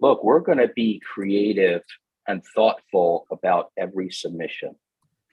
Look, 0.00 0.24
we're 0.24 0.40
going 0.40 0.58
to 0.58 0.72
be 0.74 1.00
creative 1.00 1.82
and 2.26 2.42
thoughtful 2.56 3.28
about 3.30 3.70
every 3.78 4.10
submission. 4.10 4.74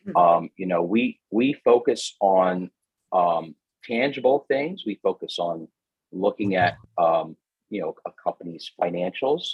Mhm. 0.08 0.16
Um, 0.16 0.50
you 0.56 0.68
know, 0.68 0.84
we 0.84 1.20
we 1.32 1.54
focus 1.66 2.16
on 2.22 2.70
um, 3.12 3.56
tangible 3.84 4.46
things. 4.48 4.84
We 4.86 5.00
focus 5.02 5.40
on 5.40 5.68
looking 6.12 6.54
at 6.54 6.78
um, 7.00 7.36
you 7.72 7.82
know 7.82 7.96
a 8.06 8.12
company's 8.24 8.72
financials, 8.80 9.48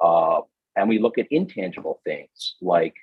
uh, 0.00 0.42
and 0.76 0.88
we 0.88 1.00
look 1.00 1.18
at 1.18 1.26
intangible 1.32 2.00
things 2.04 2.54
like, 2.60 2.94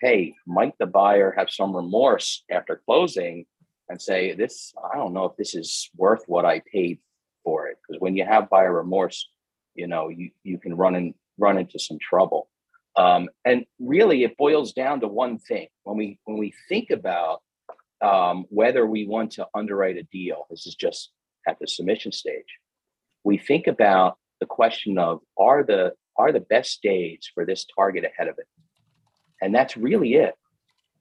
hey, 0.00 0.32
might 0.46 0.78
the 0.78 0.86
buyer 0.86 1.34
have 1.36 1.50
some 1.50 1.74
remorse 1.74 2.44
after 2.48 2.80
closing 2.86 3.46
and 3.88 4.00
say, 4.00 4.34
this 4.34 4.74
I 4.92 4.96
don't 4.96 5.12
know 5.12 5.24
if 5.26 5.36
this 5.36 5.54
is 5.54 5.90
worth 5.96 6.24
what 6.26 6.44
I 6.44 6.62
paid 6.72 6.98
for 7.44 7.68
it? 7.68 7.78
Because 7.80 8.00
when 8.00 8.16
you 8.16 8.24
have 8.24 8.50
buyer 8.50 8.72
remorse, 8.72 9.28
you 9.74 9.86
know 9.86 10.08
you 10.08 10.30
you 10.42 10.58
can 10.58 10.74
run 10.76 10.94
in 10.96 11.14
run 11.38 11.58
into 11.58 11.78
some 11.78 11.98
trouble. 11.98 12.48
Um, 12.96 13.28
and 13.44 13.66
really, 13.78 14.24
it 14.24 14.38
boils 14.38 14.72
down 14.72 15.00
to 15.00 15.08
one 15.08 15.38
thing. 15.38 15.68
When 15.84 15.96
we 15.96 16.18
when 16.24 16.38
we 16.38 16.54
think 16.68 16.90
about 16.90 17.42
um, 18.02 18.46
whether 18.48 18.86
we 18.86 19.06
want 19.06 19.32
to 19.32 19.46
underwrite 19.54 19.96
a 19.96 20.02
deal, 20.04 20.46
this 20.50 20.66
is 20.66 20.74
just 20.74 21.10
at 21.46 21.58
the 21.60 21.68
submission 21.68 22.12
stage. 22.12 22.58
We 23.22 23.38
think 23.38 23.66
about 23.66 24.18
the 24.40 24.46
question 24.46 24.98
of 24.98 25.20
are 25.38 25.62
the 25.62 25.92
are 26.16 26.32
the 26.32 26.40
best 26.40 26.82
days 26.82 27.30
for 27.34 27.44
this 27.44 27.66
target 27.76 28.04
ahead 28.04 28.28
of 28.28 28.38
it, 28.38 28.46
and 29.42 29.54
that's 29.54 29.76
really 29.76 30.14
it. 30.14 30.34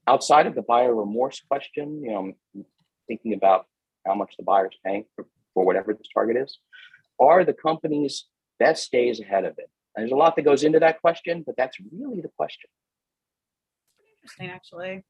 Outside 0.08 0.46
of 0.46 0.54
the 0.54 0.62
buyer 0.62 0.94
remorse 0.94 1.42
question, 1.50 2.04
you 2.04 2.12
know, 2.12 2.64
thinking 3.08 3.34
about 3.34 3.66
how 4.06 4.16
much 4.16 4.36
the 4.38 4.44
buyer's 4.44 4.76
paying 4.86 5.06
for, 5.16 5.26
for 5.54 5.66
whatever 5.66 5.94
this 5.94 6.08
target 6.14 6.38
is. 6.38 6.60
Are 7.20 7.44
the 7.44 7.54
company's 7.54 8.26
best 8.60 8.92
days 8.92 9.20
ahead 9.20 9.46
of 9.46 9.58
it? 9.58 9.70
And 9.96 10.04
there's 10.04 10.12
a 10.12 10.16
lot 10.16 10.36
that 10.36 10.44
goes 10.44 10.64
into 10.64 10.80
that 10.80 11.02
question, 11.02 11.44
but 11.46 11.56
that's 11.58 11.78
really 11.92 12.22
the 12.22 12.32
question. 12.38 12.70
Interesting, 14.22 14.50
actually. 14.50 15.04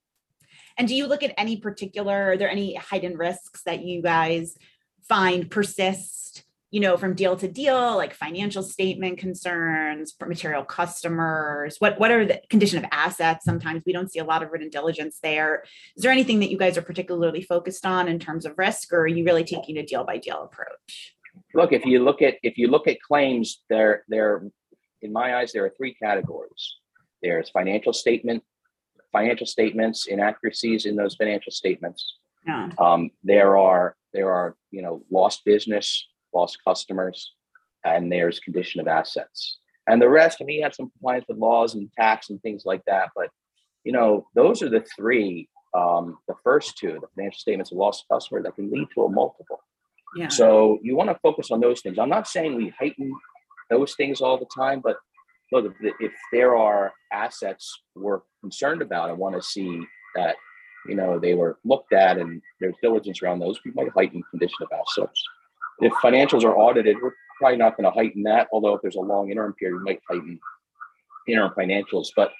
And 0.78 0.88
do 0.88 0.96
you 0.96 1.08
look 1.08 1.24
at 1.24 1.34
any 1.38 1.58
particular, 1.58 2.32
are 2.32 2.38
there 2.38 2.50
any 2.50 2.80
hidden 2.92 3.18
risks 3.18 3.64
that 3.64 3.84
you 3.84 4.02
guys 4.02 4.58
find 5.08 5.50
persist, 5.50 6.45
you 6.72 6.79
know, 6.79 6.98
from 6.98 7.13
deal 7.13 7.36
to 7.38 7.48
deal, 7.48 7.95
like 7.95 8.13
financial 8.13 8.63
statement 8.63 9.17
concerns 9.17 10.13
for 10.17 10.27
material 10.27 10.63
customers? 10.63 11.77
What 11.79 12.00
what 12.00 12.12
are 12.12 12.25
the 12.25 12.41
condition 12.50 12.77
of 12.77 12.86
assets? 12.91 13.45
Sometimes 13.45 13.84
we 13.86 13.93
don't 13.93 14.12
see 14.12 14.19
a 14.19 14.24
lot 14.24 14.43
of 14.43 14.51
written 14.51 14.69
diligence 14.69 15.19
there. 15.22 15.63
Is 15.95 16.03
there 16.03 16.12
anything 16.12 16.39
that 16.39 16.50
you 16.50 16.57
guys 16.57 16.77
are 16.77 16.81
particularly 16.81 17.41
focused 17.41 17.86
on 17.86 18.07
in 18.07 18.19
terms 18.19 18.45
of 18.45 18.57
risk, 18.57 18.91
or 18.93 19.01
are 19.01 19.07
you 19.07 19.24
really 19.24 19.43
taking 19.43 19.77
a 19.77 19.86
deal 19.86 20.03
by 20.03 20.17
deal 20.17 20.43
approach? 20.43 21.15
Look, 21.53 21.72
if 21.74 21.86
you 21.86 22.03
look 22.03 22.22
at 22.22 22.36
if 22.43 22.57
you 22.57 22.67
look 22.67 22.88
at 22.88 23.01
claims, 23.01 23.63
there 23.69 24.03
there 24.07 24.43
in 25.01 25.13
my 25.13 25.38
eyes, 25.38 25.53
there 25.53 25.65
are 25.65 25.74
three 25.77 25.93
categories. 25.93 26.77
There's 27.22 27.50
financial 27.50 27.93
statement, 27.93 28.43
financial 29.12 29.48
statements, 29.48 30.07
inaccuracies 30.07 30.86
in 30.86 30.95
those 30.95 31.15
financial 31.15 31.51
statements. 31.51 32.17
Yeah. 32.45 32.69
Um, 32.77 33.12
there 33.24 33.57
are 33.57 33.95
there 34.13 34.31
are 34.31 34.55
you 34.72 34.81
know 34.81 35.03
lost 35.10 35.45
business, 35.45 36.07
lost 36.36 36.60
customers, 36.63 37.34
and 37.84 38.12
there's 38.12 38.39
condition 38.39 38.82
of 38.82 38.88
assets. 38.88 39.58
And 39.88 40.01
the 40.01 40.10
rest, 40.10 40.39
I 40.42 40.46
mean, 40.46 40.58
you 40.58 40.63
have 40.63 40.75
some 40.75 40.89
compliance 40.92 41.25
with 41.27 41.38
laws 41.38 41.75
and 41.75 41.92
tax 41.94 42.30
and 42.30 42.42
things 42.42 42.63
like 42.65 42.84
that. 42.86 43.10
But 43.15 43.30
you 43.84 43.92
know, 43.92 44.27
those 44.36 44.62
are 44.62 44.70
the 44.70 44.86
three. 44.96 45.50
Um, 45.75 46.18
the 46.30 46.36
first 46.42 46.77
two, 46.77 46.98
the 47.01 47.08
financial 47.15 47.38
statements 47.38 47.72
of 47.72 47.77
lost 47.77 48.06
customer, 48.10 48.42
that 48.42 48.56
can 48.56 48.72
lead 48.72 48.88
to 48.96 49.04
a 49.04 49.10
multiple. 49.10 49.60
Yeah. 50.15 50.30
So 50.30 50.80
you 50.82 50.96
want 50.96 51.10
to 51.10 51.20
focus 51.22 51.51
on 51.51 51.60
those 51.60 51.82
things. 51.82 52.00
I'm 52.00 52.10
not 52.10 52.30
saying 52.30 52.56
we 52.56 52.74
heighten 52.80 53.13
those 53.70 53.94
things 53.96 54.22
all 54.22 54.38
the 54.38 54.48
time, 54.56 54.82
but 54.82 54.96
look, 55.51 55.65
if, 55.82 55.94
if 56.00 56.13
there 56.32 56.56
are 56.56 56.94
assets 57.12 57.82
we're 57.96 58.22
concerned 58.42 58.82
about, 58.82 59.10
I 59.10 59.13
want 59.13 59.36
to 59.36 59.42
see 59.42 59.82
that 60.15 60.36
you 60.88 60.96
know 60.96 61.20
they 61.20 61.34
were 61.34 61.58
looked 61.65 61.94
at 61.94 62.18
and 62.18 62.42
there's 62.60 62.75
diligence 62.82 63.22
around 63.22 63.39
those. 63.39 63.60
We 63.65 63.72
might 63.72 63.89
heighten 63.89 64.24
condition 64.32 64.58
of 64.62 64.70
assets. 64.72 65.22
If 65.79 65.94
financials 65.94 66.44
are 66.44 66.58
audited, 66.58 66.98
we're 67.01 67.13
probably 67.39 67.58
not 67.58 67.75
going 67.77 67.86
to 67.86 67.91
heighten 67.91 68.24
that. 68.24 68.48
Although 68.51 68.75
if 68.75 68.82
there's 68.82 68.96
a 68.96 69.01
long 69.01 69.29
interim 69.29 69.53
period, 69.53 69.77
we 69.77 69.84
might 69.84 70.00
heighten 70.10 70.39
interim 71.27 71.51
financials. 71.58 72.08
But 72.15 72.32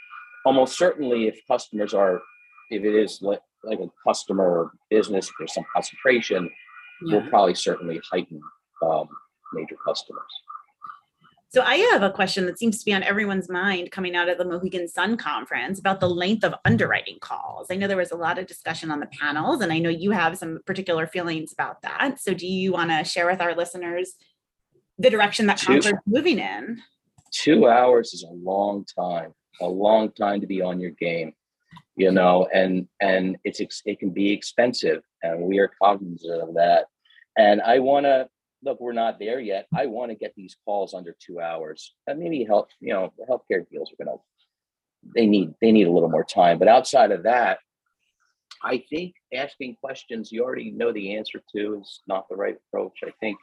almost 0.46 0.78
certainly, 0.78 1.28
if 1.28 1.40
customers 1.48 1.94
are, 1.94 2.22
if 2.70 2.84
it 2.84 2.96
is 2.96 3.20
like, 3.22 3.42
like 3.64 3.80
a 3.80 3.90
customer 4.08 4.72
business, 4.90 5.28
if 5.28 5.34
there's 5.40 5.54
some 5.54 5.66
concentration, 5.74 6.50
Yeah. 7.04 7.18
we'll 7.20 7.30
probably 7.30 7.56
certainly 7.56 8.00
heighten 8.12 8.40
um, 8.82 9.10
major 9.54 9.76
customers. 9.86 10.32
So 11.56 11.62
I 11.62 11.78
have 11.78 12.04
a 12.04 12.12
question 12.12 12.48
that 12.48 12.60
seems 12.60 12.80
to 12.80 12.86
be 12.86 12.94
on 12.94 13.02
everyone's 13.02 13.48
mind 13.48 13.90
coming 13.90 14.14
out 14.14 14.28
of 14.28 14.38
the 14.38 14.44
Mohegan 14.44 14.90
Sun 14.90 15.16
conference 15.16 15.80
about 15.80 16.02
the 16.02 16.10
length 16.10 16.44
of 16.44 16.54
underwriting 16.66 17.18
calls. 17.22 17.68
I 17.72 17.78
know 17.78 17.88
there 17.88 17.96
was 17.96 18.12
a 18.12 18.18
lot 18.18 18.38
of 18.38 18.46
discussion 18.46 18.92
on 18.92 19.00
the 19.00 19.06
panels, 19.06 19.62
and 19.62 19.72
I 19.72 19.80
know 19.80 19.88
you 19.88 20.12
have 20.12 20.38
some 20.38 20.60
particular 20.66 21.08
feelings 21.08 21.54
about 21.54 21.82
that. 21.84 22.20
So 22.20 22.34
do 22.34 22.46
you 22.46 22.74
want 22.74 22.90
to 22.90 23.06
share 23.06 23.26
with 23.26 23.40
our 23.40 23.56
listeners 23.56 24.16
the 24.98 25.10
direction 25.10 25.46
that 25.46 25.60
Two- 25.60 25.80
Concord's 25.80 26.00
moving 26.06 26.40
in? 26.40 26.82
two 27.32 27.70
hours 27.70 28.14
is 28.14 28.24
a 28.24 28.34
long 28.34 28.86
time 28.94 29.34
a 29.62 29.68
long 29.68 30.12
time 30.12 30.42
to 30.42 30.48
be 30.48 30.62
on 30.62 30.80
your 30.80 30.92
game 30.92 31.34
you 31.98 32.10
know 32.10 32.48
and 32.54 32.88
and 33.02 33.36
it's 33.44 33.60
it 33.86 34.00
can 34.00 34.10
be 34.10 34.32
expensive 34.32 35.02
and 35.24 35.42
we 35.42 35.60
are 35.60 35.70
cognizant 35.82 36.42
of 36.42 36.54
that 36.54 36.86
and 37.38 37.62
i 37.64 37.78
want 37.78 38.06
to 38.06 38.26
look 38.66 38.82
we're 38.82 38.94
not 38.94 39.20
there 39.20 39.40
yet. 39.40 39.68
I 39.74 39.86
want 39.86 40.12
to 40.12 40.16
get 40.16 40.34
these 40.36 40.58
calls 40.66 40.94
under 40.94 41.16
two 41.20 41.40
hours. 41.40 41.94
And 42.08 42.20
maybe 42.20 42.44
help 42.44 42.70
you 42.80 42.94
know 42.94 43.14
the 43.18 43.26
healthcare 43.26 43.68
deals 43.70 43.92
are 43.94 44.06
to 44.06 44.18
they 45.16 45.28
need 45.28 45.54
they 45.62 45.72
need 45.72 45.88
a 45.88 45.92
little 45.92 46.10
more 46.10 46.26
time. 46.26 46.58
But 46.60 46.68
outside 46.68 47.12
of 47.12 47.24
that 47.24 47.60
i 48.64 48.82
think 48.90 49.14
asking 49.34 49.76
questions 49.76 50.32
you 50.32 50.42
already 50.42 50.72
know 50.72 50.92
the 50.92 51.16
answer 51.18 51.42
to 51.54 51.80
is 51.82 52.00
not 52.08 52.28
the 52.30 52.36
right 52.36 52.56
approach 52.68 53.00
i 53.06 53.12
think. 53.20 53.38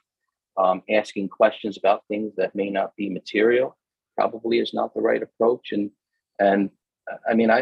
Um, 0.58 0.82
asking 0.90 1.30
questions 1.30 1.78
about 1.78 2.02
things 2.08 2.34
that 2.36 2.54
may 2.54 2.68
not 2.68 2.94
be 2.94 3.08
material 3.08 3.74
probably 4.18 4.58
is 4.58 4.74
not 4.74 4.92
the 4.92 5.00
right 5.00 5.22
approach. 5.22 5.72
And 5.72 5.90
and 6.38 6.70
uh, 7.10 7.16
i 7.28 7.34
mean 7.34 7.50
i 7.50 7.60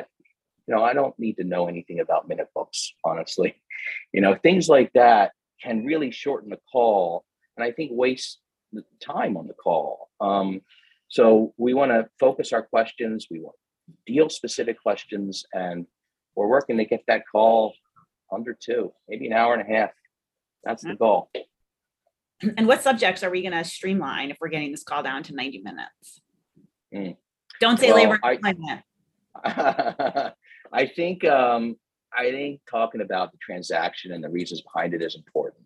you 0.67 0.75
know 0.75 0.83
i 0.83 0.93
don't 0.93 1.17
need 1.19 1.37
to 1.37 1.45
know 1.45 1.69
anything 1.69 2.01
about 2.01 2.29
minute 2.29 2.49
books 2.55 2.95
honestly. 3.05 3.55
You 4.13 4.21
know 4.23 4.35
things 4.35 4.69
like 4.69 4.93
that 4.95 5.33
can 5.63 5.85
really 5.85 6.11
shorten 6.11 6.51
the 6.51 6.59
call 6.73 7.25
and 7.57 7.65
i 7.65 7.71
think 7.71 7.91
waste 7.93 8.39
the 8.73 8.85
time 9.01 9.37
on 9.37 9.47
the 9.47 9.55
call 9.55 10.09
um, 10.21 10.61
so 11.09 11.53
we 11.57 11.75
want 11.75 11.91
to 11.91 12.09
focus 12.19 12.53
our 12.53 12.63
questions 12.63 13.27
we 13.31 13.41
want 13.41 13.57
deal 14.07 14.29
specific 14.29 14.81
questions 14.81 15.45
and 15.53 15.87
we're 16.37 16.47
working 16.47 16.77
to 16.79 16.85
get 16.85 17.03
that 17.07 17.23
call 17.31 17.75
under 18.33 18.55
two 18.55 18.93
maybe 19.09 19.27
an 19.27 19.33
hour 19.33 19.55
and 19.55 19.63
a 19.69 19.77
half 19.77 19.91
that's 20.65 20.83
the 20.85 20.95
goal 20.95 21.31
And 22.57 22.67
what 22.67 22.81
subjects 22.83 23.23
are 23.23 23.31
we 23.31 23.43
going 23.43 23.53
to 23.53 23.65
streamline 23.65 24.31
if 24.31 24.39
we're 24.41 24.49
getting 24.49 24.71
this 24.71 24.83
call 24.83 25.03
down 25.03 25.23
to 25.25 25.35
90 25.35 25.59
minutes? 25.59 26.23
Mm. 26.95 27.17
Don't 27.61 27.79
say 27.79 27.89
Well, 27.93 27.97
labor 28.03 28.19
I- 28.23 28.33
employment. 28.33 28.81
I 30.73 30.87
think 30.87 31.25
um, 31.25 31.77
I 32.17 32.31
think 32.31 32.61
talking 32.71 33.03
about 33.03 33.33
the 33.33 33.39
transaction 33.39 34.13
and 34.13 34.25
the 34.25 34.31
reasons 34.31 34.63
behind 34.63 34.95
it 34.95 35.03
is 35.03 35.17
important. 35.17 35.65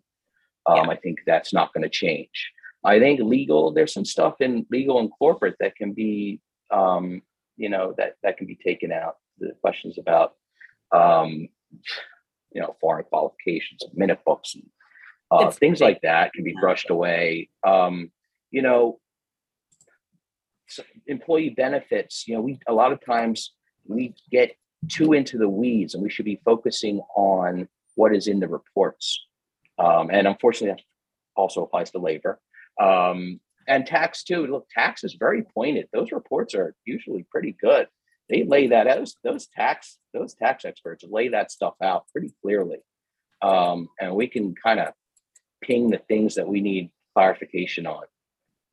Um, 0.65 0.85
Yeah. 0.85 0.91
I 0.91 0.95
think 0.97 1.19
that's 1.25 1.53
not 1.53 1.73
going 1.73 1.83
to 1.83 1.89
change. 1.89 2.51
I 2.83 2.99
think 2.99 3.19
legal. 3.19 3.71
There's 3.71 3.93
some 3.93 4.05
stuff 4.05 4.41
in 4.41 4.65
legal 4.69 4.99
and 4.99 5.09
corporate 5.11 5.55
that 5.59 5.75
can 5.75 5.93
be, 5.93 6.39
um, 6.71 7.21
you 7.57 7.69
know, 7.69 7.93
that 7.97 8.15
that 8.23 8.37
can 8.37 8.47
be 8.47 8.55
taken 8.55 8.91
out. 8.91 9.15
The 9.39 9.53
questions 9.61 9.97
about, 9.97 10.35
um, 10.91 11.49
you 12.51 12.61
know, 12.61 12.75
foreign 12.79 13.05
qualifications 13.05 13.83
minute 13.93 14.19
books 14.25 14.55
and 14.55 14.69
uh, 15.31 15.51
things 15.51 15.81
like 15.81 16.01
that 16.01 16.33
can 16.33 16.43
be 16.43 16.55
brushed 16.59 16.89
away. 16.89 17.49
Um, 17.65 18.11
you 18.51 18.61
know, 18.61 18.99
employee 21.07 21.49
benefits. 21.49 22.27
You 22.27 22.35
know, 22.35 22.41
we 22.41 22.59
a 22.67 22.73
lot 22.73 22.91
of 22.91 23.03
times 23.03 23.53
we 23.87 24.15
get 24.31 24.55
too 24.87 25.13
into 25.13 25.37
the 25.37 25.49
weeds 25.49 25.93
and 25.93 26.03
we 26.03 26.09
should 26.09 26.25
be 26.25 26.41
focusing 26.45 27.01
on 27.15 27.67
what 27.95 28.15
is 28.15 28.27
in 28.27 28.39
the 28.39 28.47
reports. 28.47 29.24
Um, 29.77 30.09
and 30.11 30.27
unfortunately, 30.27 30.75
that 30.75 30.81
also 31.35 31.63
applies 31.63 31.91
to 31.91 31.99
labor 31.99 32.39
um, 32.79 33.39
and 33.67 33.85
tax 33.85 34.23
too. 34.23 34.47
Look, 34.47 34.67
tax 34.69 35.03
is 35.03 35.15
very 35.15 35.43
pointed. 35.43 35.87
Those 35.93 36.11
reports 36.11 36.53
are 36.53 36.75
usually 36.85 37.25
pretty 37.29 37.55
good. 37.59 37.87
They 38.29 38.43
lay 38.43 38.67
that 38.67 38.87
out. 38.87 39.07
Those, 39.23 39.47
tax 39.47 39.97
those 40.13 40.33
tax 40.33 40.65
experts 40.65 41.03
lay 41.07 41.29
that 41.29 41.51
stuff 41.51 41.75
out 41.81 42.05
pretty 42.11 42.33
clearly, 42.41 42.77
um, 43.41 43.87
and 43.99 44.15
we 44.15 44.27
can 44.27 44.55
kind 44.55 44.79
of 44.79 44.93
ping 45.61 45.89
the 45.89 45.99
things 46.07 46.35
that 46.35 46.47
we 46.47 46.61
need 46.61 46.91
clarification 47.13 47.85
on. 47.85 48.03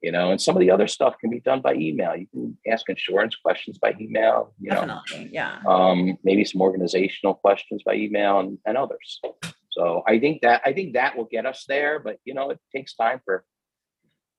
You 0.00 0.10
know, 0.10 0.32
and 0.32 0.40
some 0.40 0.56
of 0.56 0.60
the 0.60 0.70
other 0.70 0.88
stuff 0.88 1.14
can 1.20 1.30
be 1.30 1.38
done 1.38 1.60
by 1.60 1.74
email. 1.74 2.16
You 2.16 2.26
can 2.26 2.58
ask 2.66 2.88
insurance 2.88 3.36
questions 3.36 3.78
by 3.78 3.94
email. 4.00 4.52
You 4.58 4.70
know, 4.70 4.86
Definitely. 4.86 5.30
Yeah. 5.32 5.60
um, 5.64 6.18
maybe 6.24 6.44
some 6.44 6.60
organizational 6.60 7.34
questions 7.34 7.82
by 7.84 7.94
email 7.94 8.40
and, 8.40 8.58
and 8.66 8.76
others. 8.76 9.20
So 9.72 10.02
I 10.06 10.18
think 10.18 10.42
that 10.42 10.62
I 10.64 10.72
think 10.72 10.94
that 10.94 11.16
will 11.16 11.24
get 11.24 11.46
us 11.46 11.64
there, 11.66 11.98
but 11.98 12.18
you 12.24 12.34
know, 12.34 12.50
it 12.50 12.60
takes 12.74 12.94
time 12.94 13.20
for 13.24 13.44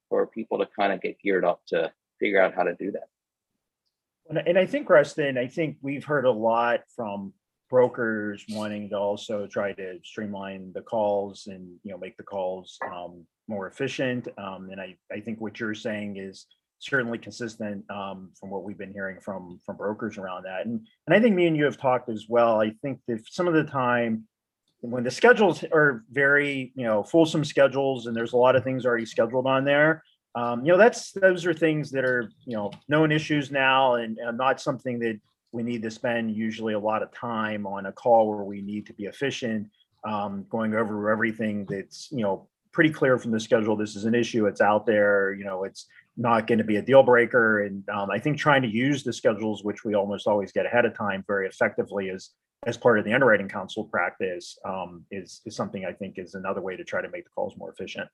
for 0.10 0.28
people 0.28 0.60
to 0.60 0.68
kind 0.80 0.94
of 0.94 1.02
get 1.02 1.20
geared 1.20 1.44
up 1.44 1.62
to 1.68 1.92
figure 2.20 2.42
out 2.42 2.54
how 2.56 2.64
to 2.64 2.76
do 2.76 2.92
that. 2.92 3.08
And, 4.30 4.58
I 4.58 4.66
think, 4.66 4.90
Rustin, 4.90 5.38
I 5.38 5.48
think 5.48 5.78
we've 5.82 6.06
heard 6.06 6.26
a 6.26 6.32
lot 6.32 6.82
from 6.96 7.34
brokers 7.70 8.46
wanting 8.50 8.90
to 8.92 8.98
also 8.98 9.48
try 9.48 9.74
to 9.74 10.00
streamline 10.04 10.72
the 10.74 10.82
calls 10.82 11.48
and, 11.48 11.76
you 11.84 11.92
know, 11.92 11.98
make 11.98 12.16
the 12.16 12.24
calls 12.24 12.78
um, 12.90 13.26
more 13.50 13.68
efficient. 13.68 14.30
Um, 14.38 14.70
and 14.72 14.80
I, 14.80 14.96
I 15.12 15.20
think 15.20 15.42
what 15.42 15.60
you're 15.60 15.76
saying 15.76 16.18
is 16.18 16.46
certainly 16.80 17.18
consistent 17.18 17.84
um, 17.92 18.32
from 18.40 18.50
what 18.50 18.64
we've 18.64 18.78
been 18.78 18.94
hearing 18.94 19.20
from, 19.20 19.60
from 19.66 19.76
brokers 19.76 20.18
around 20.18 20.44
that. 20.44 20.68
And, 20.68 20.88
and 21.06 21.16
I 21.16 21.20
think 21.20 21.36
me 21.36 21.48
and 21.48 21.58
you 21.58 21.66
have 21.66 21.78
talked 21.78 22.10
as 22.10 22.28
well. 22.30 22.62
I 22.62 22.72
think 22.82 23.00
that 23.08 23.26
some 23.30 23.48
of 23.50 23.54
the 23.54 23.66
time 23.66 24.26
when 24.92 25.04
the 25.04 25.12
schedules 25.12 25.64
are 25.72 26.04
very, 26.12 26.74
you 26.76 26.84
know, 26.84 27.04
fulsome 27.04 27.46
schedules 27.46 28.06
and 28.06 28.16
there's 28.16 28.34
a 28.34 28.38
lot 28.38 28.56
of 28.56 28.64
things 28.64 28.86
already 28.86 29.06
scheduled 29.06 29.48
on 29.48 29.64
there, 29.64 30.04
um, 30.36 30.66
you 30.66 30.72
know, 30.72 30.78
that's 30.78 31.12
those 31.14 31.46
are 31.46 31.54
things 31.54 31.90
that 31.92 32.04
are, 32.04 32.30
you 32.46 32.58
know, 32.58 32.70
known 32.90 33.12
issues 33.12 33.50
now 33.50 33.96
and, 33.96 34.18
and 34.18 34.38
not 34.38 34.60
something 34.60 35.00
that 35.00 35.20
we 35.54 35.64
need 35.64 35.84
to 35.84 35.92
spend 35.92 36.36
usually 36.36 36.74
a 36.74 36.80
lot 36.80 37.02
of 37.02 37.12
time 37.14 37.66
on 37.66 37.86
a 37.86 37.92
call 37.94 38.30
where 38.30 38.44
we 38.44 38.62
need 38.62 38.86
to 38.88 38.94
be 38.94 39.06
efficient, 39.06 39.70
um, 40.04 40.46
going 40.50 40.74
over 40.74 41.10
everything 41.12 41.66
that's, 41.70 42.10
you 42.12 42.22
know, 42.22 42.50
pretty 42.74 42.90
clear 42.90 43.18
from 43.18 43.32
the 43.32 43.40
schedule. 43.40 43.78
This 43.78 43.96
is 43.96 44.04
an 44.04 44.16
issue. 44.16 44.48
It's 44.48 44.62
out 44.62 44.86
there. 44.86 45.34
You 45.34 45.46
know, 45.46 45.64
it's 45.64 45.86
not 46.18 46.48
going 46.48 46.58
to 46.58 46.64
be 46.64 46.78
a 46.78 46.82
deal 46.82 47.04
breaker. 47.04 47.64
And 47.64 47.88
um, 47.88 48.10
I 48.12 48.20
think 48.20 48.38
trying 48.38 48.64
to 48.64 48.68
use 48.68 49.04
the 49.04 49.14
schedules, 49.14 49.64
which 49.64 49.86
we 49.86 49.94
almost 49.94 50.28
always 50.28 50.52
get 50.52 50.66
ahead 50.66 50.86
of 50.86 50.98
time, 50.98 51.24
very 51.26 51.48
effectively 51.48 52.10
as 52.10 52.32
as 52.66 52.78
part 52.78 53.00
of 53.00 53.06
the 53.06 53.14
underwriting 53.14 53.50
counsel 53.50 53.86
practice, 53.86 54.58
um, 54.66 55.06
is 55.12 55.42
is 55.46 55.56
something 55.56 55.86
I 55.86 55.94
think 55.94 56.18
is 56.18 56.36
another 56.36 56.62
way 56.62 56.76
to 56.76 56.84
try 56.84 57.02
to 57.02 57.10
make 57.10 57.26
the 57.26 57.30
calls 57.32 57.56
more 57.58 57.72
efficient. 57.72 58.10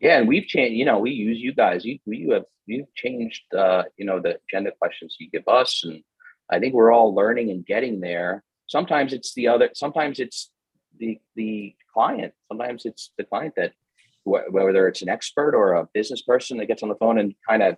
Yeah, 0.00 0.18
and 0.18 0.28
we've 0.28 0.46
changed. 0.46 0.74
You 0.76 0.84
know, 0.84 0.98
we 0.98 1.10
use 1.12 1.38
you 1.38 1.52
guys. 1.54 1.84
You 1.84 1.98
you 2.06 2.32
have 2.32 2.44
you've 2.66 2.92
changed. 2.94 3.42
Uh, 3.56 3.84
you 3.96 4.04
know, 4.04 4.20
the 4.20 4.38
agenda 4.48 4.72
questions 4.78 5.16
you 5.18 5.30
give 5.30 5.46
us, 5.48 5.82
and 5.84 6.02
I 6.50 6.58
think 6.58 6.74
we're 6.74 6.92
all 6.92 7.14
learning 7.14 7.50
and 7.50 7.64
getting 7.66 8.00
there. 8.00 8.44
sometimes 8.68 9.12
it's 9.12 9.32
the 9.34 9.48
other, 9.48 9.70
sometimes 9.74 10.18
it's 10.18 10.50
the, 10.98 11.20
the 11.36 11.74
client, 11.92 12.32
sometimes 12.48 12.84
it's 12.84 13.12
the 13.16 13.24
client 13.24 13.54
that 13.56 13.72
wh- 14.24 14.50
whether 14.52 14.88
it's 14.88 15.02
an 15.02 15.08
expert 15.08 15.54
or 15.54 15.74
a 15.74 15.88
business 15.92 16.22
person 16.22 16.58
that 16.58 16.66
gets 16.66 16.82
on 16.82 16.88
the 16.88 16.96
phone 16.96 17.18
and 17.18 17.34
kind 17.48 17.62
of 17.62 17.76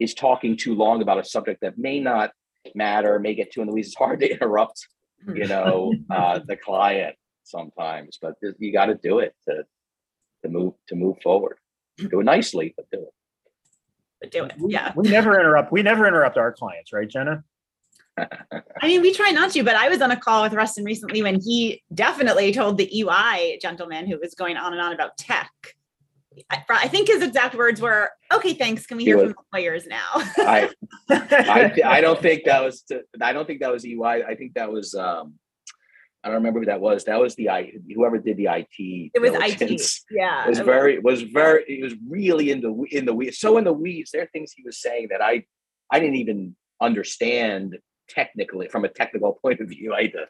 is 0.00 0.14
talking 0.14 0.56
too 0.56 0.74
long 0.74 1.02
about 1.02 1.18
a 1.18 1.24
subject 1.24 1.60
that 1.60 1.78
may 1.78 2.00
not 2.00 2.32
matter, 2.74 3.18
may 3.18 3.34
get 3.34 3.52
too 3.52 3.60
in 3.60 3.68
the 3.68 3.72
weeds. 3.72 3.88
It's 3.88 3.96
hard 3.96 4.20
to 4.20 4.30
interrupt, 4.32 4.86
you 5.26 5.46
know, 5.46 5.94
uh, 6.10 6.40
the 6.46 6.56
client 6.56 7.16
sometimes, 7.44 8.18
but 8.20 8.34
you 8.58 8.72
got 8.72 8.86
to 8.86 8.94
do 8.94 9.18
it 9.18 9.34
to 9.48 9.64
to 10.42 10.48
move 10.48 10.74
to 10.88 10.94
move 10.96 11.16
forward. 11.22 11.56
Do 11.96 12.20
it 12.20 12.24
nicely, 12.24 12.74
but 12.76 12.86
do 12.90 12.98
it. 13.00 13.14
But 14.20 14.30
do 14.30 14.44
it. 14.44 14.52
We- 14.58 14.72
Yeah. 14.72 14.92
We 14.96 15.08
never 15.08 15.38
interrupt, 15.38 15.72
we 15.72 15.82
never 15.82 16.06
interrupt 16.06 16.36
our 16.36 16.52
clients, 16.52 16.92
right, 16.92 17.08
Jenna? 17.08 17.44
I 18.18 18.86
mean, 18.86 19.00
we 19.02 19.12
try 19.14 19.30
not 19.30 19.52
to, 19.52 19.62
but 19.64 19.74
I 19.76 19.88
was 19.88 20.00
on 20.02 20.10
a 20.10 20.16
call 20.16 20.42
with 20.42 20.52
Rustin 20.52 20.84
recently 20.84 21.22
when 21.22 21.40
he 21.40 21.82
definitely 21.94 22.52
told 22.52 22.76
the 22.78 23.00
EY 23.00 23.58
gentleman 23.60 24.06
who 24.06 24.18
was 24.18 24.34
going 24.34 24.56
on 24.56 24.72
and 24.72 24.82
on 24.82 24.92
about 24.92 25.16
tech. 25.16 25.50
I, 26.50 26.62
I 26.68 26.88
think 26.88 27.08
his 27.08 27.22
exact 27.22 27.54
words 27.54 27.80
were, 27.80 28.10
"Okay, 28.32 28.54
thanks. 28.54 28.86
Can 28.86 28.96
we 28.96 29.04
hear 29.04 29.16
was- 29.16 29.32
from 29.32 29.44
the 29.52 29.58
lawyers 29.58 29.86
now?" 29.86 30.08
I 30.14 30.70
I, 31.10 31.80
I 31.84 32.00
don't 32.00 32.20
think 32.20 32.44
that 32.44 32.62
was 32.62 32.82
to, 32.82 33.02
I 33.20 33.32
don't 33.32 33.46
think 33.46 33.60
that 33.60 33.72
was 33.72 33.84
EY. 33.84 34.24
I 34.26 34.34
think 34.34 34.54
that 34.54 34.70
was 34.70 34.94
um 34.94 35.34
I 36.24 36.28
don't 36.28 36.36
remember 36.36 36.60
who 36.60 36.66
that 36.66 36.80
was. 36.80 37.04
That 37.04 37.18
was 37.18 37.34
the 37.34 37.50
I 37.50 37.72
whoever 37.94 38.18
did 38.18 38.36
the 38.36 38.46
IT. 38.46 39.10
It 39.14 39.20
was 39.20 39.32
IT. 39.34 40.04
Yeah. 40.10 40.44
It 40.44 40.50
was 40.50 40.58
very 40.60 40.98
was 40.98 41.22
very 41.22 41.64
it 41.66 41.82
was 41.82 41.94
really 42.08 42.50
in 42.50 42.60
the 42.60 42.72
in 42.90 43.06
the 43.06 43.14
weeds. 43.14 43.38
So 43.38 43.58
in 43.58 43.64
the 43.64 43.72
weeds, 43.72 44.12
there 44.12 44.22
are 44.22 44.28
things 44.32 44.52
he 44.52 44.62
was 44.62 44.80
saying 44.80 45.08
that 45.10 45.20
I 45.20 45.44
I 45.90 45.98
didn't 45.98 46.16
even 46.16 46.56
understand 46.80 47.78
technically 48.08 48.68
from 48.68 48.84
a 48.84 48.88
technical 48.88 49.38
point 49.42 49.60
of 49.60 49.68
view. 49.68 49.94
I 49.94 50.02
had 50.02 50.12
to 50.12 50.26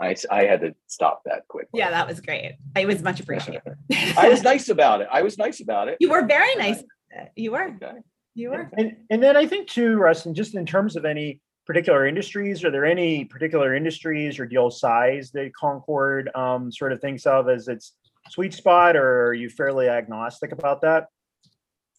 I, 0.00 0.16
I 0.30 0.44
had 0.44 0.60
to 0.62 0.74
stop 0.86 1.22
that 1.26 1.46
quickly. 1.48 1.78
Yeah, 1.78 1.90
that 1.90 2.08
was 2.08 2.20
great. 2.20 2.56
It 2.76 2.86
was 2.86 3.02
much 3.02 3.20
appreciated. 3.20 3.74
I 4.16 4.28
was 4.28 4.42
nice 4.42 4.68
about 4.68 5.02
it. 5.02 5.08
I 5.12 5.22
was 5.22 5.36
nice 5.36 5.60
about 5.60 5.88
it. 5.88 5.98
you 6.00 6.10
were 6.10 6.26
very 6.26 6.54
nice. 6.56 6.78
with. 6.78 7.28
You 7.36 7.52
were. 7.52 7.74
Okay. 7.82 7.98
You 8.34 8.50
were. 8.50 8.70
And, 8.78 8.96
and 9.10 9.22
then 9.22 9.36
I 9.36 9.46
think 9.46 9.68
too, 9.68 9.96
Rustin, 9.96 10.34
just 10.34 10.54
in 10.54 10.64
terms 10.64 10.96
of 10.96 11.04
any 11.04 11.40
particular 11.66 12.06
industries, 12.06 12.64
are 12.64 12.70
there 12.70 12.86
any 12.86 13.24
particular 13.24 13.74
industries 13.74 14.38
or 14.38 14.46
deal 14.46 14.70
size 14.70 15.30
that 15.32 15.52
Concord 15.54 16.30
um, 16.34 16.72
sort 16.72 16.92
of 16.92 17.00
thinks 17.00 17.26
of 17.26 17.48
as 17.48 17.68
its 17.68 17.94
sweet 18.30 18.54
spot, 18.54 18.96
or 18.96 19.26
are 19.26 19.34
you 19.34 19.50
fairly 19.50 19.88
agnostic 19.88 20.52
about 20.52 20.80
that? 20.82 21.06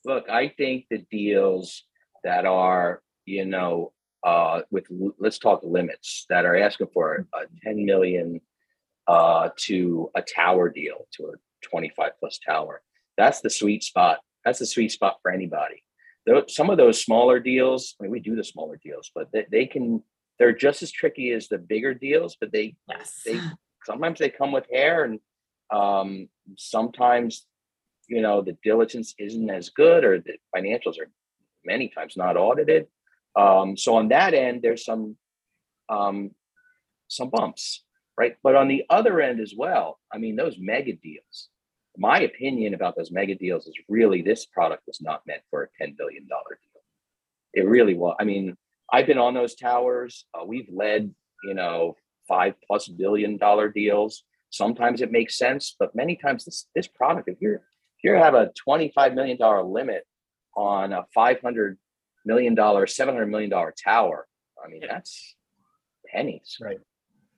Look, 0.05 0.29
I 0.29 0.47
think 0.49 0.85
the 0.89 1.05
deals 1.11 1.83
that 2.23 2.45
are, 2.45 3.01
you 3.25 3.45
know, 3.45 3.91
uh, 4.23 4.61
with 4.71 4.85
let's 5.19 5.39
talk 5.39 5.61
limits 5.63 6.25
that 6.29 6.45
are 6.45 6.55
asking 6.55 6.87
for 6.93 7.27
a 7.33 7.39
10 7.63 7.85
million 7.85 8.39
uh, 9.07 9.49
to 9.57 10.09
a 10.15 10.21
tower 10.21 10.69
deal 10.69 11.07
to 11.13 11.25
a 11.27 11.31
25 11.63 12.11
plus 12.19 12.39
tower. 12.45 12.81
That's 13.17 13.41
the 13.41 13.49
sweet 13.49 13.83
spot. 13.83 14.19
That's 14.45 14.59
the 14.59 14.65
sweet 14.65 14.91
spot 14.91 15.17
for 15.21 15.31
anybody. 15.31 15.83
Though 16.25 16.43
some 16.47 16.69
of 16.69 16.77
those 16.77 17.01
smaller 17.03 17.39
deals, 17.39 17.95
I 17.99 18.03
mean, 18.03 18.11
we 18.11 18.19
do 18.19 18.35
the 18.35 18.43
smaller 18.43 18.79
deals, 18.83 19.11
but 19.13 19.31
they, 19.31 19.45
they 19.51 19.65
can. 19.65 20.03
They're 20.39 20.53
just 20.53 20.81
as 20.81 20.91
tricky 20.91 21.31
as 21.31 21.47
the 21.47 21.59
bigger 21.59 21.93
deals, 21.93 22.35
but 22.39 22.51
they 22.51 22.75
Yes. 22.87 23.21
they 23.25 23.39
sometimes 23.85 24.19
they 24.19 24.29
come 24.29 24.51
with 24.51 24.65
hair 24.71 25.03
and 25.03 25.19
um 25.71 26.27
sometimes 26.57 27.45
you 28.07 28.21
know 28.21 28.41
the 28.41 28.57
diligence 28.63 29.13
isn't 29.17 29.49
as 29.49 29.69
good 29.69 30.03
or 30.03 30.19
the 30.19 30.33
financials 30.55 30.99
are 30.99 31.09
many 31.63 31.87
times 31.89 32.17
not 32.17 32.37
audited 32.37 32.87
um 33.35 33.77
so 33.77 33.95
on 33.95 34.09
that 34.09 34.33
end 34.33 34.61
there's 34.61 34.85
some 34.85 35.15
um 35.89 36.31
some 37.07 37.29
bumps 37.29 37.83
right? 38.17 38.35
But 38.43 38.55
on 38.55 38.67
the 38.67 38.83
other 38.89 39.21
end 39.21 39.39
as 39.39 39.53
well 39.57 39.99
i 40.13 40.17
mean 40.17 40.35
those 40.35 40.57
mega 40.59 40.93
deals 40.93 41.49
my 41.97 42.21
opinion 42.21 42.73
about 42.73 42.95
those 42.95 43.11
mega 43.11 43.35
deals 43.35 43.67
is 43.67 43.75
really 43.89 44.21
this 44.21 44.45
product 44.45 44.83
was 44.87 45.01
not 45.01 45.21
meant 45.27 45.41
for 45.49 45.63
a 45.63 45.67
10 45.83 45.95
billion 45.97 46.27
dollar 46.27 46.59
deal. 46.61 46.81
It 47.53 47.67
really 47.67 47.95
was 47.95 48.15
i 48.19 48.23
mean 48.23 48.55
i've 48.91 49.07
been 49.07 49.17
on 49.17 49.33
those 49.33 49.55
towers. 49.55 50.25
Uh, 50.33 50.45
we've 50.45 50.69
led 50.71 51.13
you 51.43 51.53
know 51.53 51.95
five 52.27 52.53
plus 52.65 52.87
billion 52.87 53.37
dollar 53.37 53.69
deals. 53.69 54.23
Sometimes 54.49 55.01
it 55.01 55.11
makes 55.11 55.37
sense 55.37 55.75
but 55.79 55.95
many 55.95 56.15
times 56.15 56.45
this 56.45 56.67
this 56.75 56.87
product 56.87 57.27
if 57.27 57.37
you're 57.41 57.55
if 57.55 58.03
you 58.03 58.13
have 58.13 58.33
a 58.33 58.51
25 58.63 59.13
million 59.13 59.37
dollar 59.37 59.63
limit 59.63 60.03
on 60.55 60.93
a 60.93 61.05
500 61.13 61.77
million 62.25 62.55
dollar 62.55 62.87
700 62.87 63.27
million 63.27 63.49
dollar 63.49 63.73
tower 63.83 64.27
i 64.63 64.67
mean 64.67 64.81
that's 64.87 65.35
pennies 66.11 66.57
Right. 66.61 66.79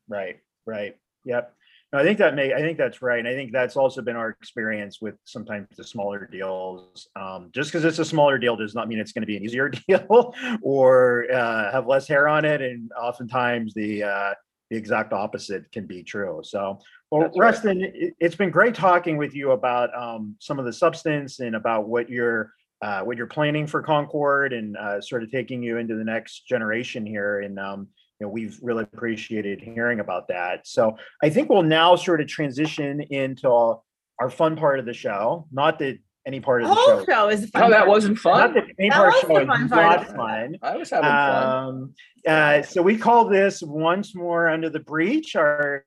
Right, 0.08 0.40
right. 0.66 0.96
Yep. 1.26 1.54
No, 1.92 2.00
I 2.00 2.04
think 2.04 2.18
that 2.18 2.36
may, 2.36 2.54
I 2.54 2.60
think 2.60 2.78
that's 2.78 3.02
right. 3.02 3.20
And 3.20 3.28
I 3.28 3.34
think 3.34 3.52
that's 3.52 3.78
also 3.78 4.02
been 4.02 4.16
our 4.16 4.30
experience 4.30 5.00
with 5.00 5.16
sometimes 5.26 5.68
the 5.78 5.84
smaller 5.84 6.28
deals. 6.32 7.08
Um, 7.16 7.52
just 7.54 7.72
because 7.72 7.86
it's 7.86 8.00
a 8.00 8.06
smaller 8.06 8.38
deal 8.38 8.56
does 8.56 8.74
not 8.74 8.88
mean 8.88 9.00
it's 9.00 9.12
going 9.12 9.22
to 9.22 9.28
be 9.28 9.38
an 9.38 9.44
easier 9.44 9.70
deal 9.88 10.34
or 10.62 11.32
uh, 11.32 11.72
have 11.72 11.88
less 11.88 12.08
hair 12.08 12.28
on 12.28 12.46
it. 12.46 12.62
And 12.62 12.92
oftentimes 13.00 13.74
the 13.76 14.04
uh, 14.04 14.34
the 14.72 14.78
exact 14.78 15.14
opposite 15.14 15.72
can 15.72 15.86
be 15.86 16.02
true. 16.02 16.42
So, 16.44 16.80
well, 17.12 17.22
That's 17.22 17.38
right. 17.38 17.46
Rustin, 17.46 17.82
it, 17.84 18.16
it's 18.20 18.36
been 18.36 18.50
great 18.50 18.74
talking 18.74 19.18
with 19.18 19.36
you 19.36 19.52
about 19.52 19.96
um, 19.96 20.36
some 20.40 20.58
of 20.58 20.66
the 20.66 20.74
substance 20.74 21.40
and 21.40 21.56
about 21.56 21.88
what 21.88 22.10
you're 22.10 22.54
uh, 22.84 23.02
what 23.06 23.16
you're 23.18 23.28
planning 23.38 23.66
for 23.72 23.82
Concord 23.82 24.52
and 24.54 24.76
uh, 24.78 25.00
sort 25.02 25.24
of 25.24 25.32
taking 25.32 25.60
you 25.64 25.78
into 25.82 25.96
the 25.96 26.04
next 26.16 26.48
generation 26.54 27.06
here. 27.06 27.34
And 27.46 27.56
um, 27.68 27.80
you 28.20 28.26
know, 28.28 28.30
we've 28.38 28.58
really 28.62 28.84
appreciated 28.84 29.62
hearing 29.62 30.00
about 30.06 30.28
that. 30.28 30.68
So 30.68 30.98
I 31.26 31.30
think 31.30 31.50
we'll 31.50 31.64
now 31.82 31.96
sort 31.96 32.20
of 32.22 32.28
transition 32.28 33.02
into 33.24 33.48
our, 33.50 33.82
our 34.20 34.30
fun 34.30 34.56
part 34.56 34.80
of 34.80 34.86
the 34.86 34.94
show. 35.06 35.48
Not 35.52 35.80
that 35.80 35.98
any 36.26 36.40
part 36.40 36.62
of 36.64 36.70
The 36.70 36.76
the 36.76 36.82
whole 36.82 37.00
show, 37.00 37.06
show 37.06 37.30
is 37.36 37.50
fun. 37.50 37.62
no 37.64 37.70
that 37.78 37.88
wasn't 37.88 38.16
not 38.16 38.22
fun 38.22 38.54
that 38.56 38.66
any 38.80 38.90
That 38.90 38.96
part 38.98 39.08
of 39.10 39.14
was 39.14 39.22
the 39.22 39.28
the 39.28 39.34
show 39.34 39.40
is 39.42 39.48
fun 39.48 39.70
part 39.70 40.00
not 40.00 40.10
of 40.10 40.16
fun. 40.16 40.56
i 40.62 40.78
was 40.78 40.90
having 40.90 41.10
fun 41.10 41.46
Um, 41.68 41.94
uh, 42.28 42.62
so 42.64 42.82
we 42.82 42.98
call 42.98 43.22
this 43.30 43.62
once 43.62 44.16
more 44.16 44.48
under 44.48 44.70
the 44.70 44.80
breach, 44.80 45.36
our 45.36 45.84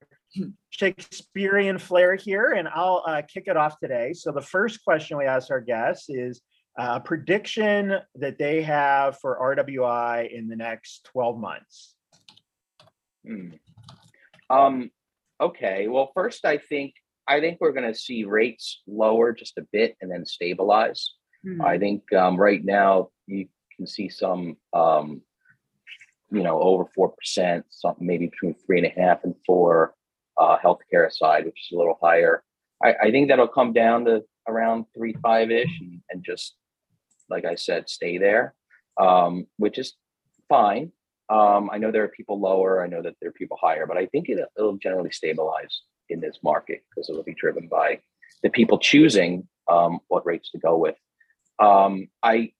Shakespearean 0.70 1.78
flair 1.78 2.14
here, 2.16 2.52
and 2.52 2.68
I'll 2.68 3.02
uh, 3.06 3.22
kick 3.22 3.44
it 3.46 3.56
off 3.56 3.78
today. 3.80 4.12
So 4.12 4.30
the 4.32 4.42
first 4.42 4.84
question 4.84 5.16
we 5.16 5.24
ask 5.24 5.50
our 5.50 5.60
guests 5.60 6.10
is 6.10 6.42
uh, 6.78 6.94
a 6.96 7.00
prediction 7.00 7.94
that 8.16 8.38
they 8.38 8.62
have 8.62 9.18
for 9.18 9.56
RWI 9.56 10.30
in 10.30 10.48
the 10.48 10.56
next 10.56 11.04
12 11.12 11.38
months. 11.38 11.94
Hmm. 13.26 13.50
Um, 14.50 14.90
okay. 15.40 15.88
Well, 15.88 16.10
first, 16.14 16.44
I 16.44 16.58
think 16.58 16.94
I 17.28 17.40
think 17.40 17.58
we're 17.60 17.72
going 17.72 17.92
to 17.92 17.98
see 17.98 18.24
rates 18.24 18.82
lower 18.86 19.32
just 19.32 19.58
a 19.58 19.66
bit 19.72 19.96
and 20.00 20.10
then 20.10 20.24
stabilize. 20.24 21.14
Mhm. 21.44 21.64
I 21.64 21.78
think 21.78 22.12
um, 22.12 22.36
right 22.36 22.64
now 22.64 23.08
you 23.26 23.48
can 23.74 23.86
see 23.86 24.08
some, 24.08 24.56
um, 24.72 25.22
you 26.30 26.42
know, 26.42 26.60
over 26.60 26.84
four 26.94 27.08
percent, 27.10 27.64
something 27.70 28.06
maybe 28.06 28.26
between 28.26 28.54
three 28.54 28.78
and 28.78 28.86
a 28.86 29.00
half 29.00 29.24
and 29.24 29.34
four. 29.44 29.94
Uh, 30.38 30.58
healthcare 30.58 31.10
side, 31.10 31.46
which 31.46 31.58
is 31.62 31.74
a 31.74 31.78
little 31.78 31.98
higher. 32.02 32.44
I, 32.84 32.94
I 33.04 33.10
think 33.10 33.28
that'll 33.28 33.48
come 33.48 33.72
down 33.72 34.04
to 34.04 34.22
around 34.46 34.84
three 34.94 35.14
five 35.22 35.50
ish, 35.50 35.80
and, 35.80 36.02
and 36.10 36.22
just 36.22 36.56
like 37.28 37.44
I 37.44 37.54
said, 37.54 37.88
stay 37.88 38.18
there, 38.18 38.54
um, 38.98 39.46
which 39.56 39.78
is 39.78 39.94
fine. 40.48 40.92
Um, 41.28 41.70
I 41.72 41.78
know 41.78 41.90
there 41.90 42.04
are 42.04 42.08
people 42.08 42.40
lower. 42.40 42.82
I 42.82 42.86
know 42.86 43.02
that 43.02 43.14
there 43.20 43.30
are 43.30 43.32
people 43.32 43.58
higher, 43.60 43.86
but 43.86 43.96
I 43.96 44.06
think 44.06 44.28
it, 44.28 44.38
it'll 44.56 44.76
generally 44.76 45.10
stabilize 45.10 45.82
in 46.08 46.20
this 46.20 46.38
market 46.42 46.84
because 46.88 47.10
it'll 47.10 47.24
be 47.24 47.34
driven 47.34 47.68
by 47.68 48.00
the 48.42 48.50
people 48.50 48.78
choosing 48.78 49.48
um, 49.68 49.98
what 50.08 50.24
rates 50.24 50.50
to 50.52 50.58
go 50.58 50.76
with. 50.76 50.94
Um, 51.58 52.08
I 52.22 52.52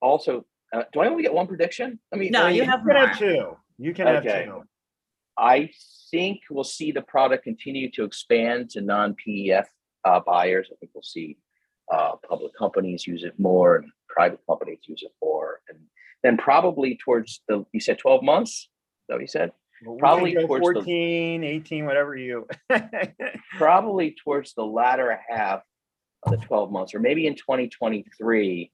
also 0.00 0.44
uh, 0.72 0.82
do 0.92 1.00
I 1.00 1.08
only 1.08 1.22
get 1.22 1.32
one 1.32 1.46
prediction? 1.46 1.98
I 2.12 2.16
mean, 2.16 2.32
No, 2.32 2.42
I 2.44 2.48
mean, 2.48 2.56
you 2.56 2.64
have 2.64 2.82
You 2.86 2.94
have 2.94 3.08
more. 3.08 3.16
two. 3.18 3.56
You 3.78 3.94
can 3.94 4.06
have 4.06 4.22
two. 4.22 4.62
I 5.38 5.70
think 6.10 6.40
we'll 6.50 6.64
see 6.64 6.92
the 6.92 7.02
product 7.02 7.44
continue 7.44 7.90
to 7.92 8.04
expand 8.04 8.70
to 8.70 8.80
non-PEF 8.80 9.64
uh, 10.04 10.20
buyers. 10.26 10.68
I 10.72 10.76
think 10.76 10.92
we'll 10.94 11.02
see 11.02 11.38
uh, 11.92 12.12
public 12.28 12.52
companies 12.56 13.06
use 13.06 13.24
it 13.24 13.38
more 13.38 13.76
and 13.76 13.90
private 14.08 14.40
companies 14.48 14.78
use 14.86 15.02
it 15.02 15.12
more. 15.22 15.60
And 15.68 15.78
then 16.22 16.36
probably 16.36 16.98
towards 17.02 17.40
the, 17.48 17.64
you 17.72 17.80
said 17.80 17.98
12 17.98 18.22
months? 18.22 18.68
That 19.08 19.14
what 19.14 19.22
you 19.22 19.28
said? 19.28 19.52
Well, 19.84 19.96
Probably 19.96 20.34
towards 20.34 20.66
the- 20.66 20.74
14, 20.74 21.44
18, 21.44 21.86
whatever 21.86 22.16
you. 22.16 22.48
Probably 23.56 24.16
towards 24.24 24.54
the 24.54 24.64
latter 24.64 25.18
half 25.28 25.62
of 26.24 26.32
the 26.32 26.38
12 26.38 26.72
months, 26.72 26.94
or 26.94 26.98
maybe 26.98 27.26
in 27.26 27.36
2023, 27.36 28.72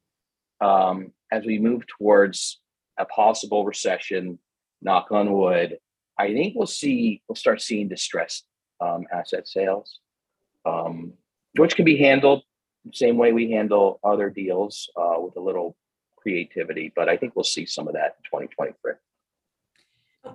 um, 0.61 1.13
as 1.31 1.45
we 1.45 1.59
move 1.59 1.83
towards 1.87 2.61
a 2.99 3.05
possible 3.05 3.67
recession, 3.67 4.39
knock 4.81 5.09
on 5.11 5.33
wood, 5.33 5.79
I 6.19 6.33
think 6.33 6.55
we'll 6.57 6.67
see, 6.67 7.23
we'll 7.29 7.37
start 7.37 7.61
seeing 7.61 7.89
distressed 7.89 8.47
um, 8.81 9.05
asset 9.13 9.47
sales, 9.47 9.99
um, 10.65 11.13
which 11.57 11.77
can 11.77 11.85
be 11.85 11.99
handled 11.99 12.43
the 12.45 12.54
same 12.93 13.17
way 13.17 13.33
we 13.33 13.51
handle 13.51 14.01
other 14.05 14.31
deals 14.31 14.91
uh, 14.97 15.17
with 15.19 15.37
a 15.37 15.41
little 15.41 15.77
creativity. 16.17 16.93
But 16.95 17.09
I 17.09 17.17
think 17.17 17.35
we'll 17.35 17.45
see 17.45 17.67
some 17.67 17.89
of 17.89 17.95
that 17.95 18.17
in 18.19 18.25
2023. 18.25 18.93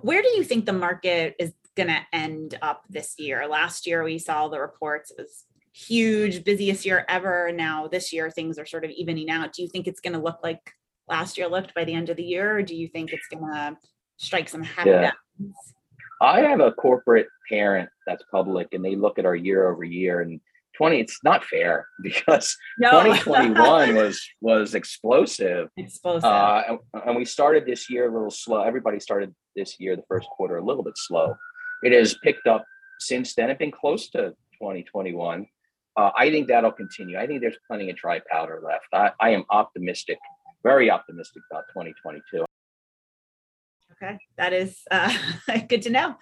Where 0.02 0.22
do 0.22 0.28
you 0.28 0.44
think 0.44 0.66
the 0.66 0.72
market 0.72 1.36
is 1.38 1.52
going 1.76 1.88
to 1.88 2.00
end 2.12 2.58
up 2.62 2.84
this 2.88 3.14
year? 3.18 3.46
Last 3.48 3.86
year, 3.86 4.02
we 4.02 4.18
saw 4.18 4.48
the 4.48 4.60
reports, 4.60 5.10
it 5.10 5.18
was 5.18 5.44
huge, 5.72 6.44
busiest 6.44 6.84
year 6.84 7.04
ever. 7.08 7.52
Now, 7.52 7.88
this 7.88 8.12
year, 8.12 8.30
things 8.30 8.58
are 8.58 8.66
sort 8.66 8.84
of 8.84 8.90
evening 8.90 9.30
out. 9.30 9.52
Do 9.52 9.62
you 9.62 9.68
think 9.68 9.86
it's 9.86 10.00
going 10.00 10.12
to 10.12 10.20
look 10.20 10.38
like 10.42 10.60
last 11.08 11.36
year 11.36 11.48
looked 11.48 11.74
by 11.74 11.84
the 11.84 11.94
end 11.94 12.08
of 12.08 12.16
the 12.16 12.24
year, 12.24 12.58
or 12.58 12.62
do 12.62 12.76
you 12.76 12.88
think 12.88 13.12
it's 13.12 13.26
going 13.26 13.52
to 13.52 13.76
strike 14.16 14.48
some 14.48 14.62
happy 14.62 14.90
Yeah. 14.90 15.12
balance? 15.38 15.74
I 16.22 16.40
have 16.42 16.60
a 16.60 16.72
corporate 16.72 17.28
parent 17.48 17.88
that's 18.06 18.22
public 18.30 18.68
and 18.72 18.84
they 18.84 18.94
look 18.94 19.18
at 19.18 19.24
our 19.24 19.34
year 19.34 19.70
over 19.70 19.84
year 19.84 20.20
and 20.20 20.38
20, 20.80 20.98
it's 20.98 21.18
not 21.22 21.44
fair 21.44 21.86
because 22.02 22.56
No. 22.78 22.90
2021 23.02 23.94
was 24.02 24.18
was 24.40 24.74
explosive. 24.74 25.68
explosive. 25.76 26.24
Uh, 26.24 26.62
and, 26.68 26.78
and 27.06 27.16
we 27.16 27.26
started 27.26 27.66
this 27.66 27.90
year 27.90 28.08
a 28.08 28.12
little 28.12 28.30
slow. 28.30 28.62
Everybody 28.62 28.98
started 28.98 29.34
this 29.54 29.78
year, 29.78 29.94
the 29.94 30.04
first 30.08 30.26
quarter, 30.28 30.56
a 30.56 30.64
little 30.64 30.82
bit 30.82 30.96
slow. 30.96 31.34
It 31.82 31.92
has 31.92 32.14
picked 32.22 32.46
up 32.46 32.64
since 32.98 33.34
then. 33.34 33.50
It's 33.50 33.58
been 33.58 33.70
close 33.70 34.08
to 34.10 34.30
2021. 34.58 35.46
Uh, 35.98 36.10
I 36.16 36.30
think 36.30 36.48
that'll 36.48 36.72
continue. 36.72 37.18
I 37.18 37.26
think 37.26 37.42
there's 37.42 37.58
plenty 37.66 37.90
of 37.90 37.96
dry 37.96 38.22
powder 38.30 38.62
left. 38.64 38.86
I, 38.94 39.10
I 39.20 39.30
am 39.30 39.44
optimistic, 39.50 40.18
very 40.62 40.90
optimistic 40.90 41.42
about 41.50 41.64
2022. 41.74 42.44
Okay, 44.02 44.18
that 44.38 44.54
is 44.54 44.78
uh, 44.90 45.12
good 45.68 45.82
to 45.82 45.90
know. 45.90 46.16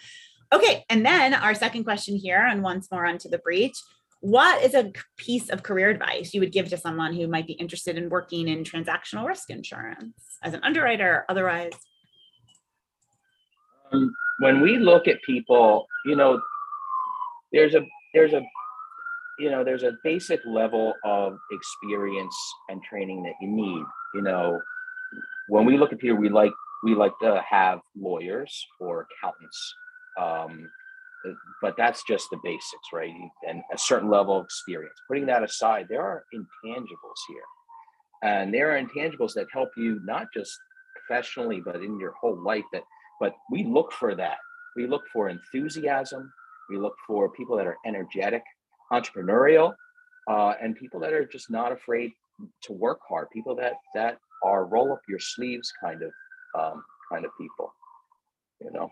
Okay, 0.53 0.85
and 0.91 1.07
then 1.07 1.33
our 1.35 1.55
second 1.55 1.85
question 1.85 2.17
here, 2.17 2.45
and 2.45 2.63
once 2.63 2.91
more 2.91 3.07
onto 3.07 3.29
the 3.29 3.39
breach. 3.39 3.77
What 4.21 4.63
is 4.65 4.75
a 4.75 4.93
piece 5.17 5.49
of 5.49 5.63
career 5.63 5.91
advice 5.91 6.35
you 6.35 6.41
would 6.41 6.53
give 6.53 6.69
to 6.71 6.77
someone 6.77 7.15
who 7.15 7.29
might 7.29 7.47
be 7.47 7.53
interested 7.53 7.97
in 7.97 8.09
working 8.09 8.49
in 8.49 8.65
transactional 8.65 9.27
risk 9.27 9.51
insurance 9.51 10.39
as 10.43 10.55
an 10.55 10.61
underwriter, 10.65 11.25
otherwise? 11.29 11.73
Um, 13.93 14.13
when 14.41 14.61
we 14.61 14.79
look 14.79 15.07
at 15.09 15.23
people, 15.25 15.87
you 16.05 16.17
know, 16.17 16.41
there's 17.53 17.75
a 17.75 17.81
there's 18.15 18.33
a 18.33 18.43
you 19.39 19.51
know 19.51 19.63
there's 19.65 19.85
a 19.85 19.93
basic 20.03 20.41
level 20.45 20.95
of 21.05 21.39
experience 21.53 22.37
and 22.69 22.83
training 22.83 23.23
that 23.23 23.35
you 23.41 23.49
need. 23.49 23.85
You 24.15 24.23
know, 24.23 24.61
when 25.49 25.65
we 25.65 25.79
look 25.79 25.93
at 25.93 26.01
people, 26.01 26.19
we 26.19 26.29
like 26.29 26.53
we 26.83 26.95
like 26.95 27.19
to 27.21 27.43
have 27.49 27.81
lawyers 27.97 28.67
or 28.81 29.07
accountants, 29.07 29.75
um, 30.21 30.69
but 31.61 31.77
that's 31.77 32.03
just 32.05 32.29
the 32.31 32.39
basics, 32.43 32.89
right? 32.93 33.13
And 33.47 33.63
a 33.73 33.79
certain 33.79 34.11
level 34.11 34.39
of 34.39 34.45
experience. 34.45 34.95
Putting 35.09 35.27
that 35.27 35.43
aside, 35.43 35.87
there 35.89 36.03
are 36.03 36.25
intangibles 36.35 37.21
here, 37.29 37.43
and 38.23 38.53
there 38.53 38.75
are 38.75 38.83
intangibles 38.83 39.35
that 39.35 39.47
help 39.53 39.71
you 39.77 40.01
not 40.05 40.29
just 40.33 40.53
professionally, 40.95 41.61
but 41.65 41.77
in 41.77 41.99
your 41.99 42.15
whole 42.21 42.41
life. 42.43 42.65
That 42.73 42.83
but 43.21 43.35
we 43.51 43.65
look 43.65 43.93
for 43.93 44.15
that. 44.15 44.39
We 44.77 44.87
look 44.87 45.03
for 45.13 45.29
enthusiasm. 45.29 46.33
We 46.71 46.79
look 46.79 46.95
for 47.07 47.31
people 47.31 47.57
that 47.57 47.67
are 47.67 47.79
energetic, 47.87 48.43
entrepreneurial, 48.93 49.75
uh, 50.31 50.55
and 50.61 50.77
people 50.77 51.01
that 51.01 51.13
are 51.13 51.27
just 51.27 51.51
not 51.51 51.73
afraid 51.73 52.13
to 52.63 52.73
work 52.73 53.01
hard. 53.09 53.29
People 53.33 53.57
that 53.57 53.75
that 53.95 54.19
are 54.45 54.67
roll 54.67 54.93
up 54.93 55.01
your 55.09 55.19
sleeves 55.19 55.73
kind 55.83 56.03
of 56.03 56.13
um, 56.59 56.85
kind 57.11 57.25
of 57.25 57.33
people. 57.39 57.73
You 58.61 58.71
know. 58.73 58.91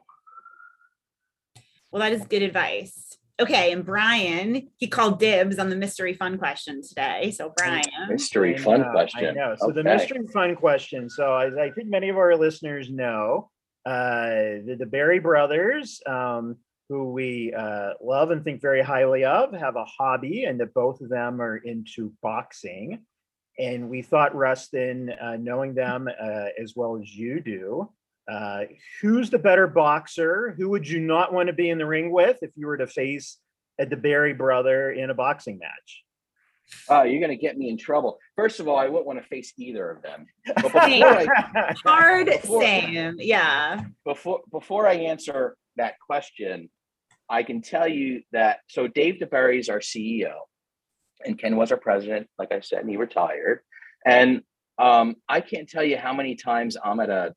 Well, 1.96 2.10
that 2.10 2.12
is 2.12 2.26
good 2.26 2.42
advice. 2.42 3.16
Okay, 3.40 3.72
and 3.72 3.82
Brian, 3.82 4.68
he 4.76 4.86
called 4.86 5.18
dibs 5.18 5.58
on 5.58 5.70
the 5.70 5.76
mystery 5.76 6.12
fun 6.12 6.36
question 6.36 6.82
today. 6.86 7.30
So, 7.30 7.54
Brian, 7.56 7.84
Mystery 8.06 8.58
fun 8.58 8.82
know, 8.82 8.88
I 8.88 8.92
question. 8.92 9.34
know. 9.34 9.56
So 9.58 9.70
the 9.70 9.82
mystery 9.82 10.26
fun 10.30 10.56
question. 10.56 11.08
So 11.08 11.34
as 11.34 11.56
I 11.56 11.70
think 11.70 11.88
many 11.88 12.10
of 12.10 12.18
our 12.18 12.36
listeners 12.36 12.90
know, 12.90 13.48
uh, 13.86 14.28
the, 14.66 14.76
the 14.78 14.84
Barry 14.84 15.20
brothers, 15.20 16.02
um, 16.04 16.56
who 16.90 17.12
we 17.12 17.54
uh, 17.54 17.92
love 18.02 18.30
and 18.30 18.44
think 18.44 18.60
very 18.60 18.82
highly 18.82 19.24
of, 19.24 19.54
have 19.54 19.76
a 19.76 19.86
hobby, 19.86 20.44
and 20.44 20.60
that 20.60 20.74
both 20.74 21.00
of 21.00 21.08
them 21.08 21.40
are 21.40 21.56
into 21.56 22.12
boxing. 22.22 23.06
And 23.58 23.88
we 23.88 24.02
thought, 24.02 24.36
Rustin, 24.36 25.14
uh, 25.18 25.38
knowing 25.40 25.72
them 25.72 26.08
uh, 26.08 26.48
as 26.62 26.74
well 26.76 26.98
as 27.00 27.16
you 27.16 27.40
do, 27.40 27.90
uh, 28.30 28.64
who's 29.02 29.30
the 29.30 29.38
better 29.38 29.66
boxer? 29.66 30.54
Who 30.58 30.68
would 30.70 30.88
you 30.88 31.00
not 31.00 31.32
want 31.32 31.46
to 31.48 31.52
be 31.52 31.70
in 31.70 31.78
the 31.78 31.86
ring 31.86 32.10
with 32.10 32.38
if 32.42 32.50
you 32.56 32.66
were 32.66 32.76
to 32.78 32.86
face 32.86 33.38
a 33.78 33.86
DeBerry 33.86 34.36
brother 34.36 34.90
in 34.90 35.10
a 35.10 35.14
boxing 35.14 35.58
match? 35.58 36.02
Oh, 36.88 37.04
you're 37.04 37.20
gonna 37.20 37.36
get 37.36 37.56
me 37.56 37.68
in 37.68 37.78
trouble. 37.78 38.18
First 38.34 38.58
of 38.58 38.66
all, 38.66 38.76
I 38.76 38.88
wouldn't 38.88 39.06
want 39.06 39.20
to 39.22 39.28
face 39.28 39.52
either 39.56 39.88
of 39.88 40.02
them. 40.02 40.26
But 40.56 40.72
Same. 40.72 41.04
I, 41.04 41.74
hard, 41.84 42.26
Before- 42.42 42.60
same. 42.62 43.14
Yeah. 43.18 43.82
before 44.04 44.40
before 44.50 44.88
I 44.88 44.94
answer 44.94 45.56
that 45.76 45.94
question, 46.00 46.68
I 47.30 47.44
can 47.44 47.62
tell 47.62 47.86
you 47.86 48.22
that 48.32 48.60
so 48.66 48.88
Dave 48.88 49.16
DeBerry 49.22 49.60
is 49.60 49.68
our 49.68 49.78
CEO, 49.78 50.32
and 51.24 51.38
Ken 51.38 51.56
was 51.56 51.70
our 51.70 51.78
president. 51.78 52.26
Like 52.36 52.50
I 52.50 52.58
said, 52.60 52.80
and 52.80 52.90
he 52.90 52.96
retired. 52.96 53.60
And 54.04 54.42
um, 54.78 55.14
I 55.28 55.40
can't 55.42 55.68
tell 55.68 55.84
you 55.84 55.96
how 55.96 56.12
many 56.12 56.34
times 56.34 56.76
I'm 56.82 56.98
at 56.98 57.10
a 57.10 57.32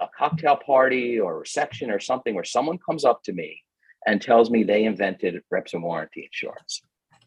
a 0.00 0.06
cocktail 0.16 0.56
party 0.56 1.18
or 1.20 1.38
reception 1.38 1.90
or 1.90 2.00
something 2.00 2.34
where 2.34 2.44
someone 2.44 2.78
comes 2.78 3.04
up 3.04 3.22
to 3.24 3.32
me 3.32 3.62
and 4.06 4.20
tells 4.20 4.50
me 4.50 4.62
they 4.62 4.84
invented 4.84 5.42
reps 5.50 5.74
and 5.74 5.82
warranty 5.82 6.24
insurance. 6.24 6.82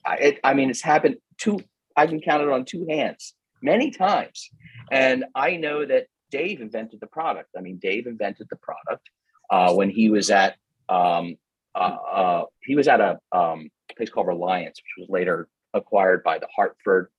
I, 0.05 0.15
it, 0.15 0.39
I 0.43 0.53
mean, 0.53 0.69
it's 0.69 0.81
happened 0.81 1.17
two. 1.37 1.59
I 1.95 2.07
can 2.07 2.21
count 2.21 2.43
it 2.43 2.49
on 2.49 2.65
two 2.65 2.85
hands 2.87 3.33
many 3.61 3.91
times, 3.91 4.49
and 4.91 5.25
I 5.33 5.57
know 5.57 5.85
that 5.85 6.07
Dave 6.29 6.61
invented 6.61 6.99
the 6.99 7.07
product. 7.07 7.49
I 7.57 7.61
mean, 7.61 7.77
Dave 7.77 8.05
invented 8.07 8.47
the 8.49 8.57
product 8.57 9.09
uh, 9.49 9.73
when 9.73 9.89
he 9.89 10.09
was 10.09 10.29
at 10.29 10.55
um, 10.89 11.37
uh, 11.75 11.97
uh, 12.11 12.45
he 12.63 12.75
was 12.75 12.87
at 12.87 13.01
a 13.01 13.19
um, 13.31 13.69
place 13.95 14.09
called 14.09 14.27
Reliance, 14.27 14.79
which 14.79 15.07
was 15.07 15.09
later 15.09 15.47
acquired 15.73 16.23
by 16.23 16.39
the 16.39 16.47
Hartford, 16.55 17.09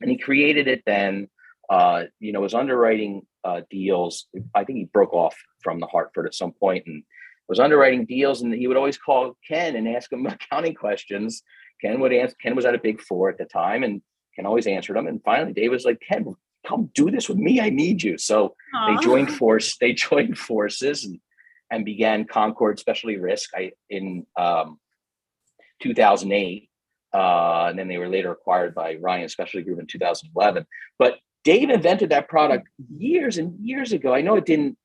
and 0.00 0.10
he 0.10 0.16
created 0.16 0.68
it 0.68 0.82
then. 0.86 1.28
Uh, 1.70 2.04
you 2.18 2.32
know, 2.32 2.40
was 2.40 2.52
underwriting 2.52 3.22
uh, 3.44 3.60
deals. 3.70 4.26
I 4.54 4.64
think 4.64 4.78
he 4.78 4.84
broke 4.86 5.14
off 5.14 5.36
from 5.62 5.78
the 5.78 5.86
Hartford 5.86 6.26
at 6.26 6.34
some 6.34 6.52
point 6.52 6.84
and 6.86 7.04
was 7.48 7.60
underwriting 7.60 8.06
deals. 8.06 8.42
And 8.42 8.52
he 8.52 8.66
would 8.66 8.76
always 8.76 8.98
call 8.98 9.36
Ken 9.46 9.76
and 9.76 9.88
ask 9.88 10.12
him 10.12 10.26
accounting 10.26 10.74
questions. 10.74 11.42
Ken 11.80 12.00
would 12.00 12.12
answer. 12.12 12.36
Ken 12.42 12.56
was 12.56 12.64
at 12.64 12.74
a 12.74 12.78
big 12.78 13.00
four 13.00 13.30
at 13.30 13.38
the 13.38 13.44
time, 13.44 13.84
and 13.84 14.02
Ken 14.34 14.46
always 14.46 14.66
answered 14.66 14.96
them. 14.96 15.06
And 15.06 15.22
finally, 15.24 15.52
Dave 15.52 15.70
was 15.70 15.84
like, 15.84 16.00
"Ken, 16.06 16.34
come 16.66 16.90
do 16.94 17.10
this 17.10 17.28
with 17.28 17.38
me. 17.38 17.60
I 17.60 17.70
need 17.70 18.02
you." 18.02 18.18
So 18.18 18.54
they 18.86 18.96
joined 19.02 19.32
force 19.32 19.76
they 19.78 19.92
joined 20.08 20.38
forces 20.38 21.04
and 21.04 21.20
and 21.70 21.84
began 21.84 22.24
concord 22.24 22.78
specialty 22.78 23.16
risk 23.16 23.50
I, 23.54 23.72
in 23.88 24.26
um, 24.36 24.78
2008 25.82 26.68
uh, 27.12 27.66
and 27.68 27.78
then 27.78 27.88
they 27.88 27.98
were 27.98 28.08
later 28.08 28.32
acquired 28.32 28.74
by 28.74 28.96
ryan 28.96 29.28
specialty 29.28 29.64
group 29.64 29.78
in 29.78 29.86
2011 29.86 30.66
but 30.98 31.18
dave 31.44 31.70
invented 31.70 32.10
that 32.10 32.28
product 32.28 32.68
years 32.96 33.38
and 33.38 33.58
years 33.60 33.92
ago 33.92 34.14
i 34.14 34.20
know 34.20 34.36
it 34.36 34.46
didn't 34.46 34.76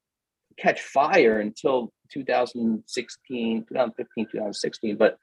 catch 0.57 0.81
fire 0.81 1.39
until 1.39 1.91
2016 2.11 3.65
2015 3.67 4.27
2016 4.31 4.97
but 4.97 5.17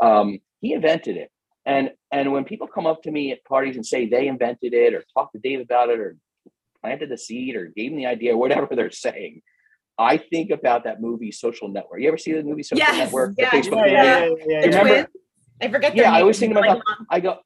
um, 0.00 0.38
he 0.60 0.72
invented 0.72 1.16
it 1.16 1.30
and 1.66 1.90
and 2.10 2.32
when 2.32 2.44
people 2.44 2.66
come 2.66 2.86
up 2.86 3.02
to 3.02 3.10
me 3.10 3.32
at 3.32 3.44
parties 3.44 3.76
and 3.76 3.84
say 3.84 4.08
they 4.08 4.28
invented 4.28 4.72
it 4.72 4.94
or 4.94 5.04
talk 5.14 5.32
to 5.32 5.38
dave 5.38 5.60
about 5.60 5.90
it 5.90 5.98
or 5.98 6.16
planted 6.80 7.10
the 7.10 7.18
seed 7.18 7.56
or 7.56 7.66
gave 7.66 7.90
them 7.90 7.98
the 7.98 8.06
idea, 8.06 8.36
whatever 8.36 8.68
they're 8.74 8.90
saying. 8.90 9.42
I 9.98 10.16
think 10.16 10.50
about 10.50 10.84
that 10.84 11.00
movie 11.00 11.32
Social 11.32 11.68
Network. 11.68 12.00
You 12.00 12.08
ever 12.08 12.18
see 12.18 12.32
the 12.32 12.42
movie 12.44 12.62
Social 12.62 12.78
Yes, 12.78 12.96
Network? 12.96 13.34
Yeah, 13.36 13.50
Facebook 13.50 13.90
yeah, 13.90 14.02
yeah, 14.04 14.28
yeah, 14.28 14.34
yeah. 14.46 14.78
Remember-? 14.78 15.10
I 15.60 15.68
forget 15.68 15.96
Yeah, 15.96 16.12
I 16.12 16.20
always 16.20 16.38
think 16.38 16.52
about 16.52 16.80
I 17.10 17.20
go, 17.20 17.38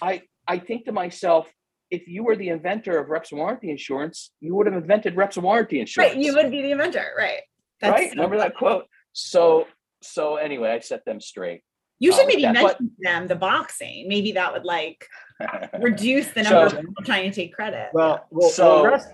I 0.00 0.22
I 0.46 0.58
think 0.60 0.84
to 0.84 0.92
myself, 0.92 1.52
if 1.90 2.08
you 2.08 2.24
were 2.24 2.36
the 2.36 2.48
inventor 2.48 2.98
of 2.98 3.08
reps 3.08 3.32
and 3.32 3.38
warranty 3.40 3.70
insurance, 3.70 4.32
you 4.40 4.54
would 4.54 4.66
have 4.66 4.74
invented 4.76 5.16
reps 5.16 5.36
and 5.36 5.44
warranty 5.44 5.80
insurance. 5.80 6.14
Right, 6.14 6.22
you 6.22 6.34
would 6.34 6.50
be 6.50 6.62
the 6.62 6.72
inventor, 6.72 7.04
right? 7.16 7.40
right? 7.82 8.08
so 8.10 8.16
Remember 8.16 8.38
that 8.38 8.56
quote? 8.56 8.86
So 9.12 9.66
so 10.02 10.36
anyway, 10.36 10.70
I 10.70 10.80
set 10.80 11.04
them 11.04 11.20
straight. 11.20 11.62
You 11.98 12.12
should 12.12 12.24
Uh, 12.24 12.28
maybe 12.28 12.42
mention 12.42 12.62
what- 12.64 12.78
them 12.98 13.26
the 13.28 13.34
boxing. 13.36 14.08
Maybe 14.08 14.32
that 14.32 14.52
would 14.52 14.64
like 14.64 15.06
reduce 15.80 16.30
the 16.32 16.44
So- 16.44 16.50
number 16.50 16.76
of 16.76 16.82
people 16.84 17.04
trying 17.04 17.30
to 17.30 17.34
take 17.34 17.54
credit. 17.54 17.88
Well, 17.92 18.26
well, 18.30 18.50
So- 18.50 18.82
well, 18.82 18.84
Russ, 18.92 19.06
go, 19.06 19.12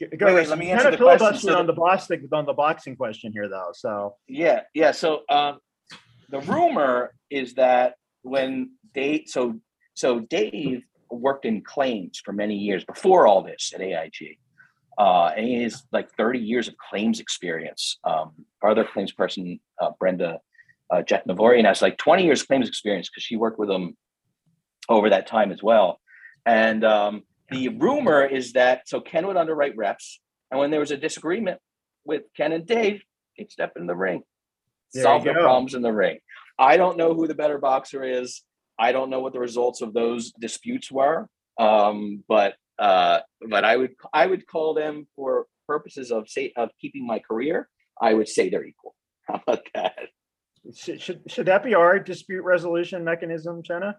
Wait, 0.00 0.10
wait, 0.20 0.34
Russ. 0.34 0.48
let 0.48 0.58
me 0.58 0.66
You 0.66 0.72
answer 0.72 0.84
kinda 0.90 0.98
the 0.98 1.04
question. 1.04 1.48
So 1.50 1.58
on 1.58 1.66
the- 1.66 1.72
the 1.72 1.78
boxing 1.80 2.28
on 2.32 2.46
the 2.46 2.52
boxing 2.52 2.96
question 2.96 3.32
here, 3.32 3.48
though. 3.48 3.70
So 3.74 4.16
Yeah, 4.28 4.62
yeah. 4.74 4.92
So 4.92 5.22
um, 5.28 5.58
the 6.28 6.40
rumor 6.40 7.14
is 7.30 7.54
that 7.54 7.96
when 8.22 8.72
Dave, 8.94 9.24
so 9.26 9.58
so 9.94 10.20
Dave 10.20 10.82
worked 11.20 11.44
in 11.44 11.62
claims 11.62 12.20
for 12.24 12.32
many 12.32 12.56
years 12.56 12.84
before 12.84 13.26
all 13.26 13.42
this 13.42 13.72
at 13.74 13.80
AIG, 13.80 14.38
uh, 14.98 15.32
and 15.36 15.46
he 15.46 15.62
has 15.62 15.82
like 15.92 16.10
30 16.16 16.38
years 16.38 16.68
of 16.68 16.76
claims 16.76 17.20
experience. 17.20 17.98
Um, 18.04 18.32
our 18.62 18.70
other 18.70 18.84
claims 18.84 19.12
person, 19.12 19.60
uh, 19.80 19.90
Brenda 19.98 20.40
uh, 20.90 21.02
Jet 21.02 21.26
Navorian, 21.26 21.64
has 21.64 21.82
like 21.82 21.98
20 21.98 22.24
years 22.24 22.42
claims 22.42 22.68
experience 22.68 23.08
because 23.08 23.24
she 23.24 23.36
worked 23.36 23.58
with 23.58 23.70
him 23.70 23.96
over 24.88 25.10
that 25.10 25.26
time 25.26 25.50
as 25.50 25.62
well. 25.62 26.00
And 26.46 26.84
um, 26.84 27.22
the 27.50 27.68
rumor 27.68 28.24
is 28.24 28.52
that 28.52 28.88
so 28.88 29.00
Ken 29.00 29.26
would 29.26 29.36
underwrite 29.36 29.76
reps, 29.76 30.20
and 30.50 30.60
when 30.60 30.70
there 30.70 30.80
was 30.80 30.90
a 30.90 30.96
disagreement 30.96 31.58
with 32.04 32.22
Ken 32.36 32.52
and 32.52 32.66
Dave, 32.66 33.02
he'd 33.34 33.50
step 33.50 33.72
in 33.76 33.86
the 33.86 33.96
ring, 33.96 34.22
There 34.92 35.02
solve 35.02 35.24
the 35.24 35.32
problems 35.32 35.74
in 35.74 35.82
the 35.82 35.92
ring. 35.92 36.18
I 36.58 36.76
don't 36.76 36.96
know 36.96 37.14
who 37.14 37.26
the 37.26 37.34
better 37.34 37.58
boxer 37.58 38.04
is. 38.04 38.42
I 38.78 38.92
don't 38.92 39.10
know 39.10 39.20
what 39.20 39.32
the 39.32 39.40
results 39.40 39.80
of 39.82 39.92
those 39.94 40.32
disputes 40.32 40.90
were. 40.90 41.28
Um, 41.58 42.24
but 42.28 42.54
uh, 42.78 43.20
but 43.48 43.64
I 43.64 43.76
would 43.76 43.92
I 44.12 44.26
would 44.26 44.46
call 44.46 44.74
them 44.74 45.06
for 45.14 45.46
purposes 45.68 46.10
of 46.10 46.28
say 46.28 46.52
of 46.56 46.70
keeping 46.80 47.06
my 47.06 47.18
career. 47.20 47.68
I 48.00 48.14
would 48.14 48.28
say 48.28 48.48
they're 48.48 48.64
equal. 48.64 48.94
How 49.28 49.40
about 49.46 49.66
that? 49.74 49.94
Should, 50.74 51.00
should, 51.00 51.20
should 51.28 51.46
that 51.46 51.62
be 51.62 51.74
our 51.74 51.98
dispute 51.98 52.42
resolution 52.42 53.04
mechanism, 53.04 53.62
Jenna? 53.62 53.96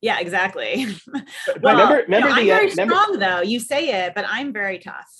Yeah, 0.00 0.20
exactly. 0.20 0.86
But- 1.12 1.62
Well, 1.62 1.74
remember- 1.76 2.02
you 2.02 2.08
know, 2.08 2.26
remember 2.26 2.28
I'm 2.28 2.44
the, 2.46 2.52
uh, 2.52 2.54
very 2.56 2.70
remember- 2.70 2.94
strong 2.94 3.18
though. 3.18 3.40
You 3.42 3.60
say 3.60 4.04
it, 4.04 4.14
but 4.14 4.24
I'm 4.28 4.52
very 4.52 4.78
tough. 4.78 5.10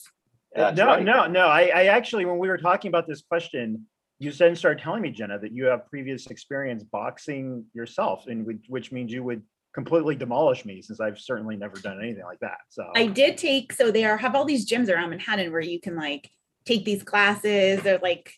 That's 0.54 0.76
no, 0.78 0.86
right. 0.86 1.02
no, 1.02 1.26
no. 1.26 1.46
I, 1.48 1.62
I 1.74 1.84
actually, 1.86 2.24
when 2.24 2.38
we 2.38 2.48
were 2.48 2.56
talking 2.58 2.88
about 2.88 3.06
this 3.06 3.22
question, 3.22 3.86
you 4.18 4.32
then 4.32 4.56
started 4.56 4.82
telling 4.82 5.02
me, 5.02 5.10
Jenna, 5.10 5.38
that 5.38 5.52
you 5.52 5.66
have 5.66 5.88
previous 5.90 6.26
experience 6.28 6.82
boxing 6.82 7.64
yourself, 7.74 8.26
and 8.26 8.46
which, 8.68 8.92
means 8.92 9.12
you 9.12 9.22
would 9.22 9.42
completely 9.74 10.16
demolish 10.16 10.64
me, 10.64 10.80
since 10.80 11.00
I've 11.00 11.18
certainly 11.18 11.56
never 11.56 11.76
done 11.76 12.00
anything 12.00 12.24
like 12.24 12.40
that. 12.40 12.58
So 12.70 12.90
I 12.94 13.06
did 13.06 13.36
take 13.36 13.72
so 13.72 13.90
they 13.90 14.04
are 14.04 14.16
have 14.16 14.34
all 14.34 14.46
these 14.46 14.66
gyms 14.66 14.88
around 14.88 15.10
Manhattan 15.10 15.52
where 15.52 15.60
you 15.60 15.80
can 15.80 15.96
like 15.96 16.30
take 16.64 16.84
these 16.84 17.02
classes. 17.02 17.82
They're 17.82 17.98
like, 17.98 18.32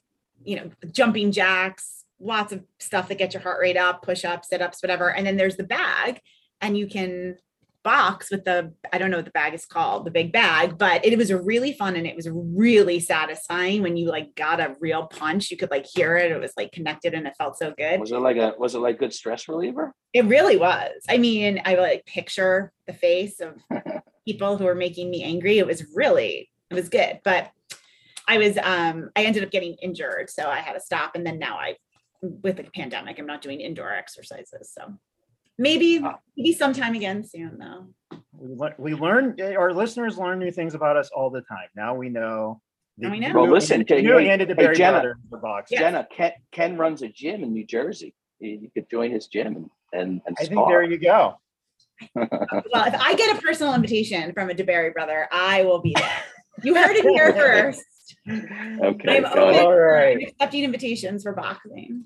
you 0.45 0.57
know, 0.57 0.71
jumping 0.91 1.31
jacks, 1.31 2.05
lots 2.21 2.53
of 2.53 2.65
stuff 2.81 3.09
that 3.09 3.19
get 3.19 3.35
your 3.35 3.43
heart 3.43 3.61
rate 3.61 3.77
up, 3.77 4.03
push 4.03 4.25
ups, 4.25 4.49
sit 4.49 4.61
ups, 4.61 4.83
whatever. 4.83 5.13
And 5.13 5.25
then 5.25 5.37
there's 5.37 5.57
the 5.57 5.63
bag, 5.63 6.21
and 6.61 6.77
you 6.77 6.89
can 6.89 7.37
box 7.89 8.31
with 8.31 8.45
the 8.45 8.71
I 8.93 8.99
don't 8.99 9.11
know 9.11 9.17
what 9.17 9.25
the 9.25 9.31
bag 9.31 9.55
is 9.55 9.65
called, 9.65 10.05
the 10.05 10.11
big 10.11 10.31
bag, 10.31 10.77
but 10.77 11.07
it 11.07 11.17
was 11.17 11.33
really 11.33 11.73
fun 11.73 11.97
and 11.97 12.07
it 12.07 12.15
was 12.15 12.29
really 12.31 13.01
satisfying 13.01 13.81
when 13.81 13.97
you 13.97 14.11
like 14.11 14.35
got 14.35 14.61
a 14.61 14.77
real 14.79 15.07
punch. 15.07 15.51
You 15.51 15.57
could 15.57 15.71
like 15.71 15.87
hear 15.87 16.19
it. 16.19 16.31
It 16.31 16.39
was 16.39 16.53
like 16.55 16.71
connected 16.73 17.15
and 17.15 17.27
it 17.27 17.33
felt 17.39 17.57
so 17.57 17.73
good. 17.79 17.99
Was 17.99 18.13
it 18.13 18.19
like 18.19 18.37
a 18.37 18.53
was 18.59 18.75
it 18.75 18.81
like 18.81 18.99
good 18.99 19.15
stress 19.15 19.49
reliever? 19.49 19.95
It 20.13 20.27
really 20.27 20.59
was. 20.59 21.01
I 21.09 21.17
mean, 21.17 21.63
I 21.65 21.77
like 21.77 22.05
picture 22.05 22.73
the 22.87 22.93
face 22.93 23.41
of 23.41 23.55
people 24.27 24.59
who 24.59 24.67
were 24.67 24.75
making 24.75 25.11
me 25.11 25.23
angry. 25.23 25.57
It 25.59 25.67
was 25.67 25.87
really, 25.95 26.51
it 26.71 26.75
was 26.75 26.91
good. 26.91 27.21
But 27.25 27.51
I 28.27 28.37
was, 28.37 28.59
um, 28.59 29.09
I 29.17 29.23
ended 29.23 29.43
up 29.45 29.51
getting 29.51 29.77
injured, 29.81 30.29
so 30.29 30.51
I 30.51 30.59
had 30.59 30.75
to 30.75 30.81
stop. 30.81 31.13
And 31.15 31.27
then 31.27 31.39
now 31.39 31.57
I, 31.57 31.77
with 32.21 32.59
the 32.59 32.65
pandemic, 32.65 33.19
I'm 33.19 33.25
not 33.25 33.41
doing 33.41 33.63
indoor 33.63 33.91
exercises. 33.91 34.71
So 34.77 34.99
maybe, 35.59 36.01
Ah. 36.03 36.19
maybe 36.37 36.53
sometime 36.53 36.95
again 36.95 37.25
soon, 37.25 37.59
though. 37.59 38.19
we, 38.33 38.55
lear- 38.55 38.75
we 38.79 38.95
learn, 38.95 39.37
our 39.41 39.73
listeners 39.73 40.17
learn 40.17 40.39
new 40.39 40.51
things 40.51 40.75
about 40.75 40.97
us 40.97 41.11
all 41.15 41.31
the 41.31 41.43
time. 41.43 41.69
Now 41.77 41.95
we 41.95 42.09
know. 42.09 42.61
Now 42.97 43.11
we 43.11 43.21
know. 43.21 43.33
Well, 43.35 43.47
knew- 43.47 43.53
listen, 43.53 43.85
you 43.89 44.03
knew 44.03 44.17
hey, 44.19 44.25
he 44.25 44.31
ended 44.31 44.49
the 44.49 44.55
hey, 44.55 44.63
Barry 44.65 44.77
Jenna. 44.77 44.93
brothers 45.01 45.17
for 45.31 45.39
boxing. 45.39 45.77
Yeah. 45.77 45.91
Jenna, 45.91 46.09
Ken, 46.11 46.33
Ken 46.53 46.77
runs 46.77 47.03
a 47.03 47.09
gym 47.09 47.43
in 47.45 47.53
New 47.53 47.65
Jersey. 47.65 48.15
You, 48.41 48.59
you 48.63 48.71
could 48.75 48.89
join 48.91 49.11
his 49.11 49.27
gym 49.27 49.57
and 49.57 49.71
and, 49.93 50.21
and 50.27 50.37
I 50.39 50.45
think 50.45 50.67
there 50.69 50.83
you 50.83 50.99
go. 50.99 51.35
Well, 52.15 52.85
if 52.87 52.95
I 53.01 53.15
get 53.15 53.37
a 53.37 53.41
personal 53.41 53.75
invitation 53.75 54.33
from 54.33 54.51
a 54.51 54.55
DeBerry 54.55 54.93
brother, 54.93 55.27
I 55.33 55.65
will 55.65 55.81
be 55.81 55.95
there. 55.97 56.23
You 56.65 56.75
heard 56.75 56.97
it 56.97 57.05
here 57.05 57.33
first. 57.33 57.85
okay, 58.29 59.17
I'm 59.19 59.25
open. 59.27 59.39
All 59.65 59.79
right. 59.79 60.17
I'm 60.17 60.23
accepting 60.29 60.65
invitations 60.65 61.23
for 61.23 61.33
boxing. 61.33 62.05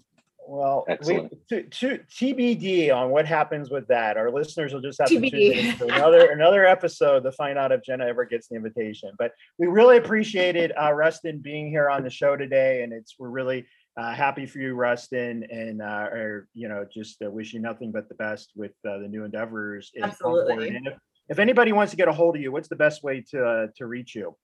Well, 0.53 0.85
we, 1.07 1.31
to, 1.49 1.63
to 1.63 1.99
TBD 2.11 2.95
on 2.95 3.09
what 3.09 3.25
happens 3.25 3.71
with 3.71 3.89
that. 3.89 4.19
Our 4.19 4.31
listeners 4.31 4.75
will 4.75 4.83
just 4.83 5.01
have 5.01 5.09
to 5.09 5.15
tune 5.15 5.31
TBD. 5.31 5.57
in 5.57 5.79
to 5.79 5.87
another 5.87 6.31
another 6.31 6.67
episode 6.67 7.21
to 7.21 7.33
find 7.33 7.57
out 7.57 7.73
if 7.73 7.83
Jenna 7.83 8.05
ever 8.05 8.27
gets 8.27 8.49
the 8.49 8.57
invitation. 8.57 9.13
But 9.17 9.33
we 9.57 9.67
really 9.67 9.97
appreciated 9.97 10.75
uh, 10.79 10.93
Rustin 10.93 11.39
being 11.39 11.71
here 11.71 11.89
on 11.89 12.03
the 12.03 12.11
show 12.11 12.37
today, 12.37 12.83
and 12.83 12.93
it's 12.93 13.15
we're 13.19 13.31
really 13.31 13.65
uh, 13.97 14.13
happy 14.13 14.45
for 14.45 14.59
you, 14.59 14.75
Rustin, 14.75 15.47
and 15.51 15.81
uh, 15.81 16.11
are 16.13 16.47
you 16.53 16.69
know 16.69 16.85
just 16.93 17.23
uh, 17.23 17.31
wish 17.31 17.55
you 17.55 17.61
nothing 17.61 17.91
but 17.91 18.11
the 18.11 18.15
best 18.17 18.53
with 18.55 18.73
uh, 18.87 18.99
the 18.99 19.09
new 19.09 19.25
endeavors. 19.25 19.91
Absolutely. 20.03 20.69
And 20.69 20.87
if, 20.87 20.99
if 21.31 21.39
anybody 21.39 21.73
wants 21.73 21.93
to 21.93 21.97
get 21.97 22.09
a 22.09 22.13
hold 22.13 22.37
of 22.37 22.43
you, 22.43 22.53
what's 22.53 22.69
the 22.69 22.77
best 22.77 23.03
way 23.03 23.25
to 23.31 23.43
uh, 23.43 23.69
to 23.79 23.87
reach 23.87 24.15
you? 24.15 24.37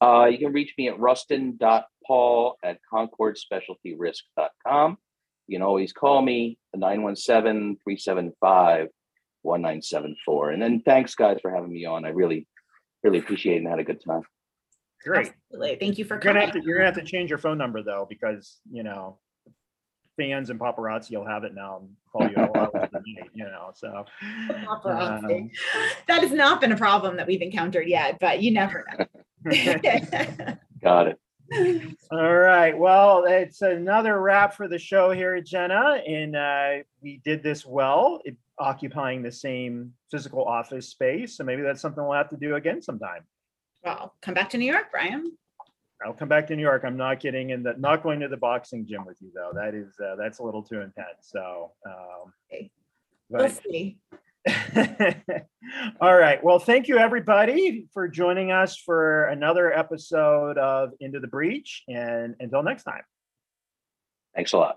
Uh, 0.00 0.28
you 0.30 0.38
can 0.38 0.54
reach 0.54 0.72
me 0.78 0.88
at 0.88 0.98
rustin.paul 0.98 2.56
at 2.64 2.78
concordspecialtyrisk.com. 2.90 4.96
You 5.50 5.56
can 5.56 5.66
always 5.66 5.92
call 5.92 6.22
me 6.22 6.56
at 6.72 6.78
917 6.78 7.76
375 7.82 8.88
1974. 9.42 10.50
And 10.50 10.62
then 10.62 10.80
thanks, 10.82 11.16
guys, 11.16 11.38
for 11.42 11.50
having 11.50 11.72
me 11.72 11.84
on. 11.86 12.04
I 12.04 12.10
really, 12.10 12.46
really 13.02 13.18
appreciate 13.18 13.54
it 13.54 13.58
and 13.58 13.66
had 13.66 13.80
a 13.80 13.84
good 13.84 14.00
time. 14.06 14.22
Great. 15.02 15.32
Absolutely. 15.50 15.76
Thank 15.80 15.98
you 15.98 16.04
for 16.04 16.14
You're 16.14 16.20
gonna 16.20 16.40
coming. 16.40 16.54
have 16.54 16.62
to 16.62 16.64
you're 16.64 16.76
gonna 16.76 16.86
have 16.86 17.02
to 17.02 17.02
change 17.02 17.30
your 17.30 17.38
phone 17.40 17.58
number 17.58 17.82
though, 17.82 18.06
because 18.08 18.60
you 18.70 18.84
know 18.84 19.18
fans 20.16 20.50
and 20.50 20.60
paparazzi 20.60 21.16
will 21.16 21.26
have 21.26 21.42
it 21.42 21.54
now 21.54 21.78
and 21.78 21.88
call 22.12 22.28
you 22.30 22.36
all 22.36 22.56
hours 22.56 22.90
night, 22.92 23.30
you 23.32 23.44
know. 23.44 23.72
So 23.74 24.04
um, 24.84 25.50
that 26.06 26.20
has 26.20 26.30
not 26.30 26.60
been 26.60 26.70
a 26.70 26.76
problem 26.76 27.16
that 27.16 27.26
we've 27.26 27.42
encountered 27.42 27.88
yet, 27.88 28.18
but 28.20 28.40
you 28.40 28.52
never 28.52 28.84
know. 28.98 29.06
Got 30.82 31.08
it. 31.08 31.18
All 32.10 32.36
right. 32.36 32.76
Well, 32.76 33.24
it's 33.26 33.62
another 33.62 34.20
wrap 34.20 34.54
for 34.54 34.68
the 34.68 34.78
show 34.78 35.10
here, 35.10 35.40
Jenna, 35.40 36.00
and 36.06 36.36
uh, 36.36 36.70
we 37.02 37.20
did 37.24 37.42
this 37.42 37.66
well, 37.66 38.20
it, 38.24 38.36
occupying 38.58 39.22
the 39.22 39.32
same 39.32 39.92
physical 40.10 40.44
office 40.44 40.88
space. 40.88 41.36
So 41.36 41.44
maybe 41.44 41.62
that's 41.62 41.80
something 41.80 42.02
we'll 42.04 42.12
have 42.16 42.28
to 42.30 42.36
do 42.36 42.54
again 42.56 42.82
sometime. 42.82 43.22
well, 43.84 44.14
come 44.22 44.34
back 44.34 44.50
to 44.50 44.58
New 44.58 44.70
York, 44.70 44.86
Brian. 44.92 45.32
I'll 46.04 46.14
come 46.14 46.28
back 46.28 46.46
to 46.48 46.56
New 46.56 46.62
York. 46.62 46.82
I'm 46.84 46.96
not 46.96 47.20
getting 47.20 47.50
in 47.50 47.62
the 47.62 47.74
not 47.78 48.02
going 48.02 48.20
to 48.20 48.28
the 48.28 48.36
boxing 48.36 48.86
gym 48.86 49.04
with 49.04 49.18
you 49.20 49.30
though. 49.34 49.50
That 49.54 49.74
is 49.74 49.94
uh, 50.02 50.16
that's 50.16 50.38
a 50.38 50.42
little 50.42 50.62
too 50.62 50.80
intense. 50.80 51.18
So, 51.22 51.72
um, 51.86 52.32
Okay. 52.52 52.70
but- 53.28 53.40
We'll 53.40 53.50
see. 53.50 53.98
All 56.00 56.16
right. 56.16 56.42
Well, 56.42 56.58
thank 56.58 56.88
you 56.88 56.98
everybody 56.98 57.86
for 57.92 58.08
joining 58.08 58.50
us 58.50 58.76
for 58.76 59.26
another 59.26 59.72
episode 59.72 60.58
of 60.58 60.90
Into 61.00 61.20
the 61.20 61.28
Breach. 61.28 61.82
And 61.88 62.34
until 62.40 62.62
next 62.62 62.84
time. 62.84 63.02
Thanks 64.34 64.52
a 64.52 64.58
lot. 64.58 64.76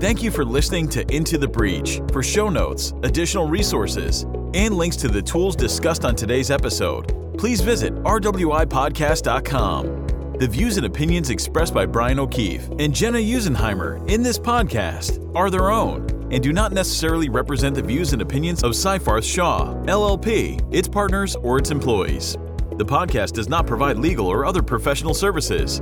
Thank 0.00 0.22
you 0.22 0.30
for 0.32 0.44
listening 0.44 0.88
to 0.88 1.08
Into 1.14 1.38
the 1.38 1.46
Breach. 1.46 2.00
For 2.12 2.24
show 2.24 2.48
notes, 2.48 2.92
additional 3.04 3.48
resources, 3.48 4.24
and 4.52 4.74
links 4.74 4.96
to 4.96 5.06
the 5.06 5.22
tools 5.22 5.54
discussed 5.54 6.04
on 6.04 6.16
today's 6.16 6.50
episode, 6.50 7.38
please 7.38 7.60
visit 7.60 7.94
rwipodcast.com. 8.02 10.01
The 10.42 10.48
views 10.48 10.76
and 10.76 10.86
opinions 10.86 11.30
expressed 11.30 11.72
by 11.72 11.86
Brian 11.86 12.18
O'Keefe 12.18 12.68
and 12.80 12.92
Jenna 12.92 13.18
Usenheimer 13.18 14.04
in 14.10 14.24
this 14.24 14.40
podcast 14.40 15.24
are 15.36 15.50
their 15.50 15.70
own 15.70 16.00
and 16.32 16.42
do 16.42 16.52
not 16.52 16.72
necessarily 16.72 17.28
represent 17.28 17.76
the 17.76 17.82
views 17.82 18.12
and 18.12 18.20
opinions 18.20 18.64
of 18.64 18.72
Seyfarth 18.72 19.22
Shaw, 19.22 19.72
LLP, 19.84 20.60
its 20.74 20.88
partners, 20.88 21.36
or 21.36 21.58
its 21.58 21.70
employees. 21.70 22.32
The 22.72 22.84
podcast 22.84 23.34
does 23.34 23.48
not 23.48 23.68
provide 23.68 23.98
legal 23.98 24.26
or 24.26 24.44
other 24.44 24.62
professional 24.62 25.14
services. 25.14 25.80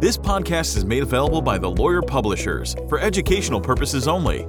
This 0.00 0.16
podcast 0.16 0.76
is 0.76 0.84
made 0.84 1.04
available 1.04 1.40
by 1.40 1.56
the 1.56 1.70
Lawyer 1.70 2.02
Publishers 2.02 2.74
for 2.88 2.98
educational 2.98 3.60
purposes 3.60 4.08
only, 4.08 4.44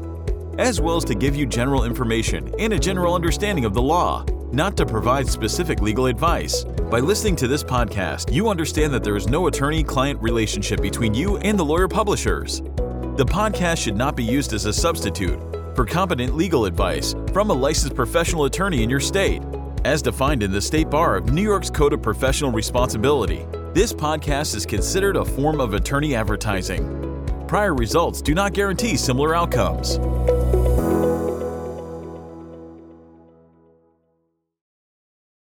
as 0.58 0.82
well 0.82 0.98
as 0.98 1.06
to 1.06 1.14
give 1.14 1.36
you 1.36 1.46
general 1.46 1.84
information 1.84 2.52
and 2.58 2.74
a 2.74 2.80
general 2.80 3.14
understanding 3.14 3.66
of 3.66 3.76
the 3.76 3.82
law, 3.84 4.26
not 4.54 4.76
to 4.78 4.86
provide 4.86 5.28
specific 5.28 5.82
legal 5.82 6.08
advice. 6.08 6.64
By 6.64 7.00
listening 7.00 7.36
to 7.38 7.48
this 7.48 7.64
podcast, 7.64 8.34
you 8.34 8.50
understand 8.50 8.94
that 8.94 9.04
there 9.04 9.16
is 9.16 9.28
no 9.28 9.48
attorney 9.48 9.84
client 9.84 10.22
relationship 10.22 10.82
between 10.82 11.14
you 11.14 11.38
and 11.38 11.58
the 11.58 11.66
Lawyer 11.66 11.88
Publishers. 11.88 12.62
The 13.18 13.26
podcast 13.26 13.78
should 13.78 13.96
not 13.96 14.16
be 14.16 14.24
used 14.24 14.54
as 14.54 14.66
a 14.66 14.74
substitute 14.74 15.40
for 15.76 15.86
competent 15.86 16.36
legal 16.36 16.66
advice 16.66 17.16
from 17.32 17.50
a 17.50 17.54
licensed 17.54 17.96
professional 17.96 18.46
attorney 18.46 18.84
in 18.84 18.90
your 18.90 19.00
state. 19.00 19.42
As 19.86 20.02
defined 20.02 20.44
in 20.44 20.52
the 20.52 20.62
State 20.62 20.90
Bar 20.90 21.16
of 21.16 21.34
New 21.34 21.42
York's 21.42 21.70
Code 21.70 21.94
of 21.94 22.02
Professional 22.02 22.52
Responsibility, 22.52 23.46
this 23.74 23.94
podcast 23.94 24.56
is 24.56 24.66
considered 24.66 25.16
a 25.16 25.26
form 25.26 25.62
of 25.62 25.74
attorney 25.74 26.14
advertising. 26.14 26.98
Prior 27.48 27.74
results 27.74 28.22
do 28.22 28.34
not 28.34 28.54
guarantee 28.54 28.96
similar 28.96 29.36
outcomes. 29.36 29.98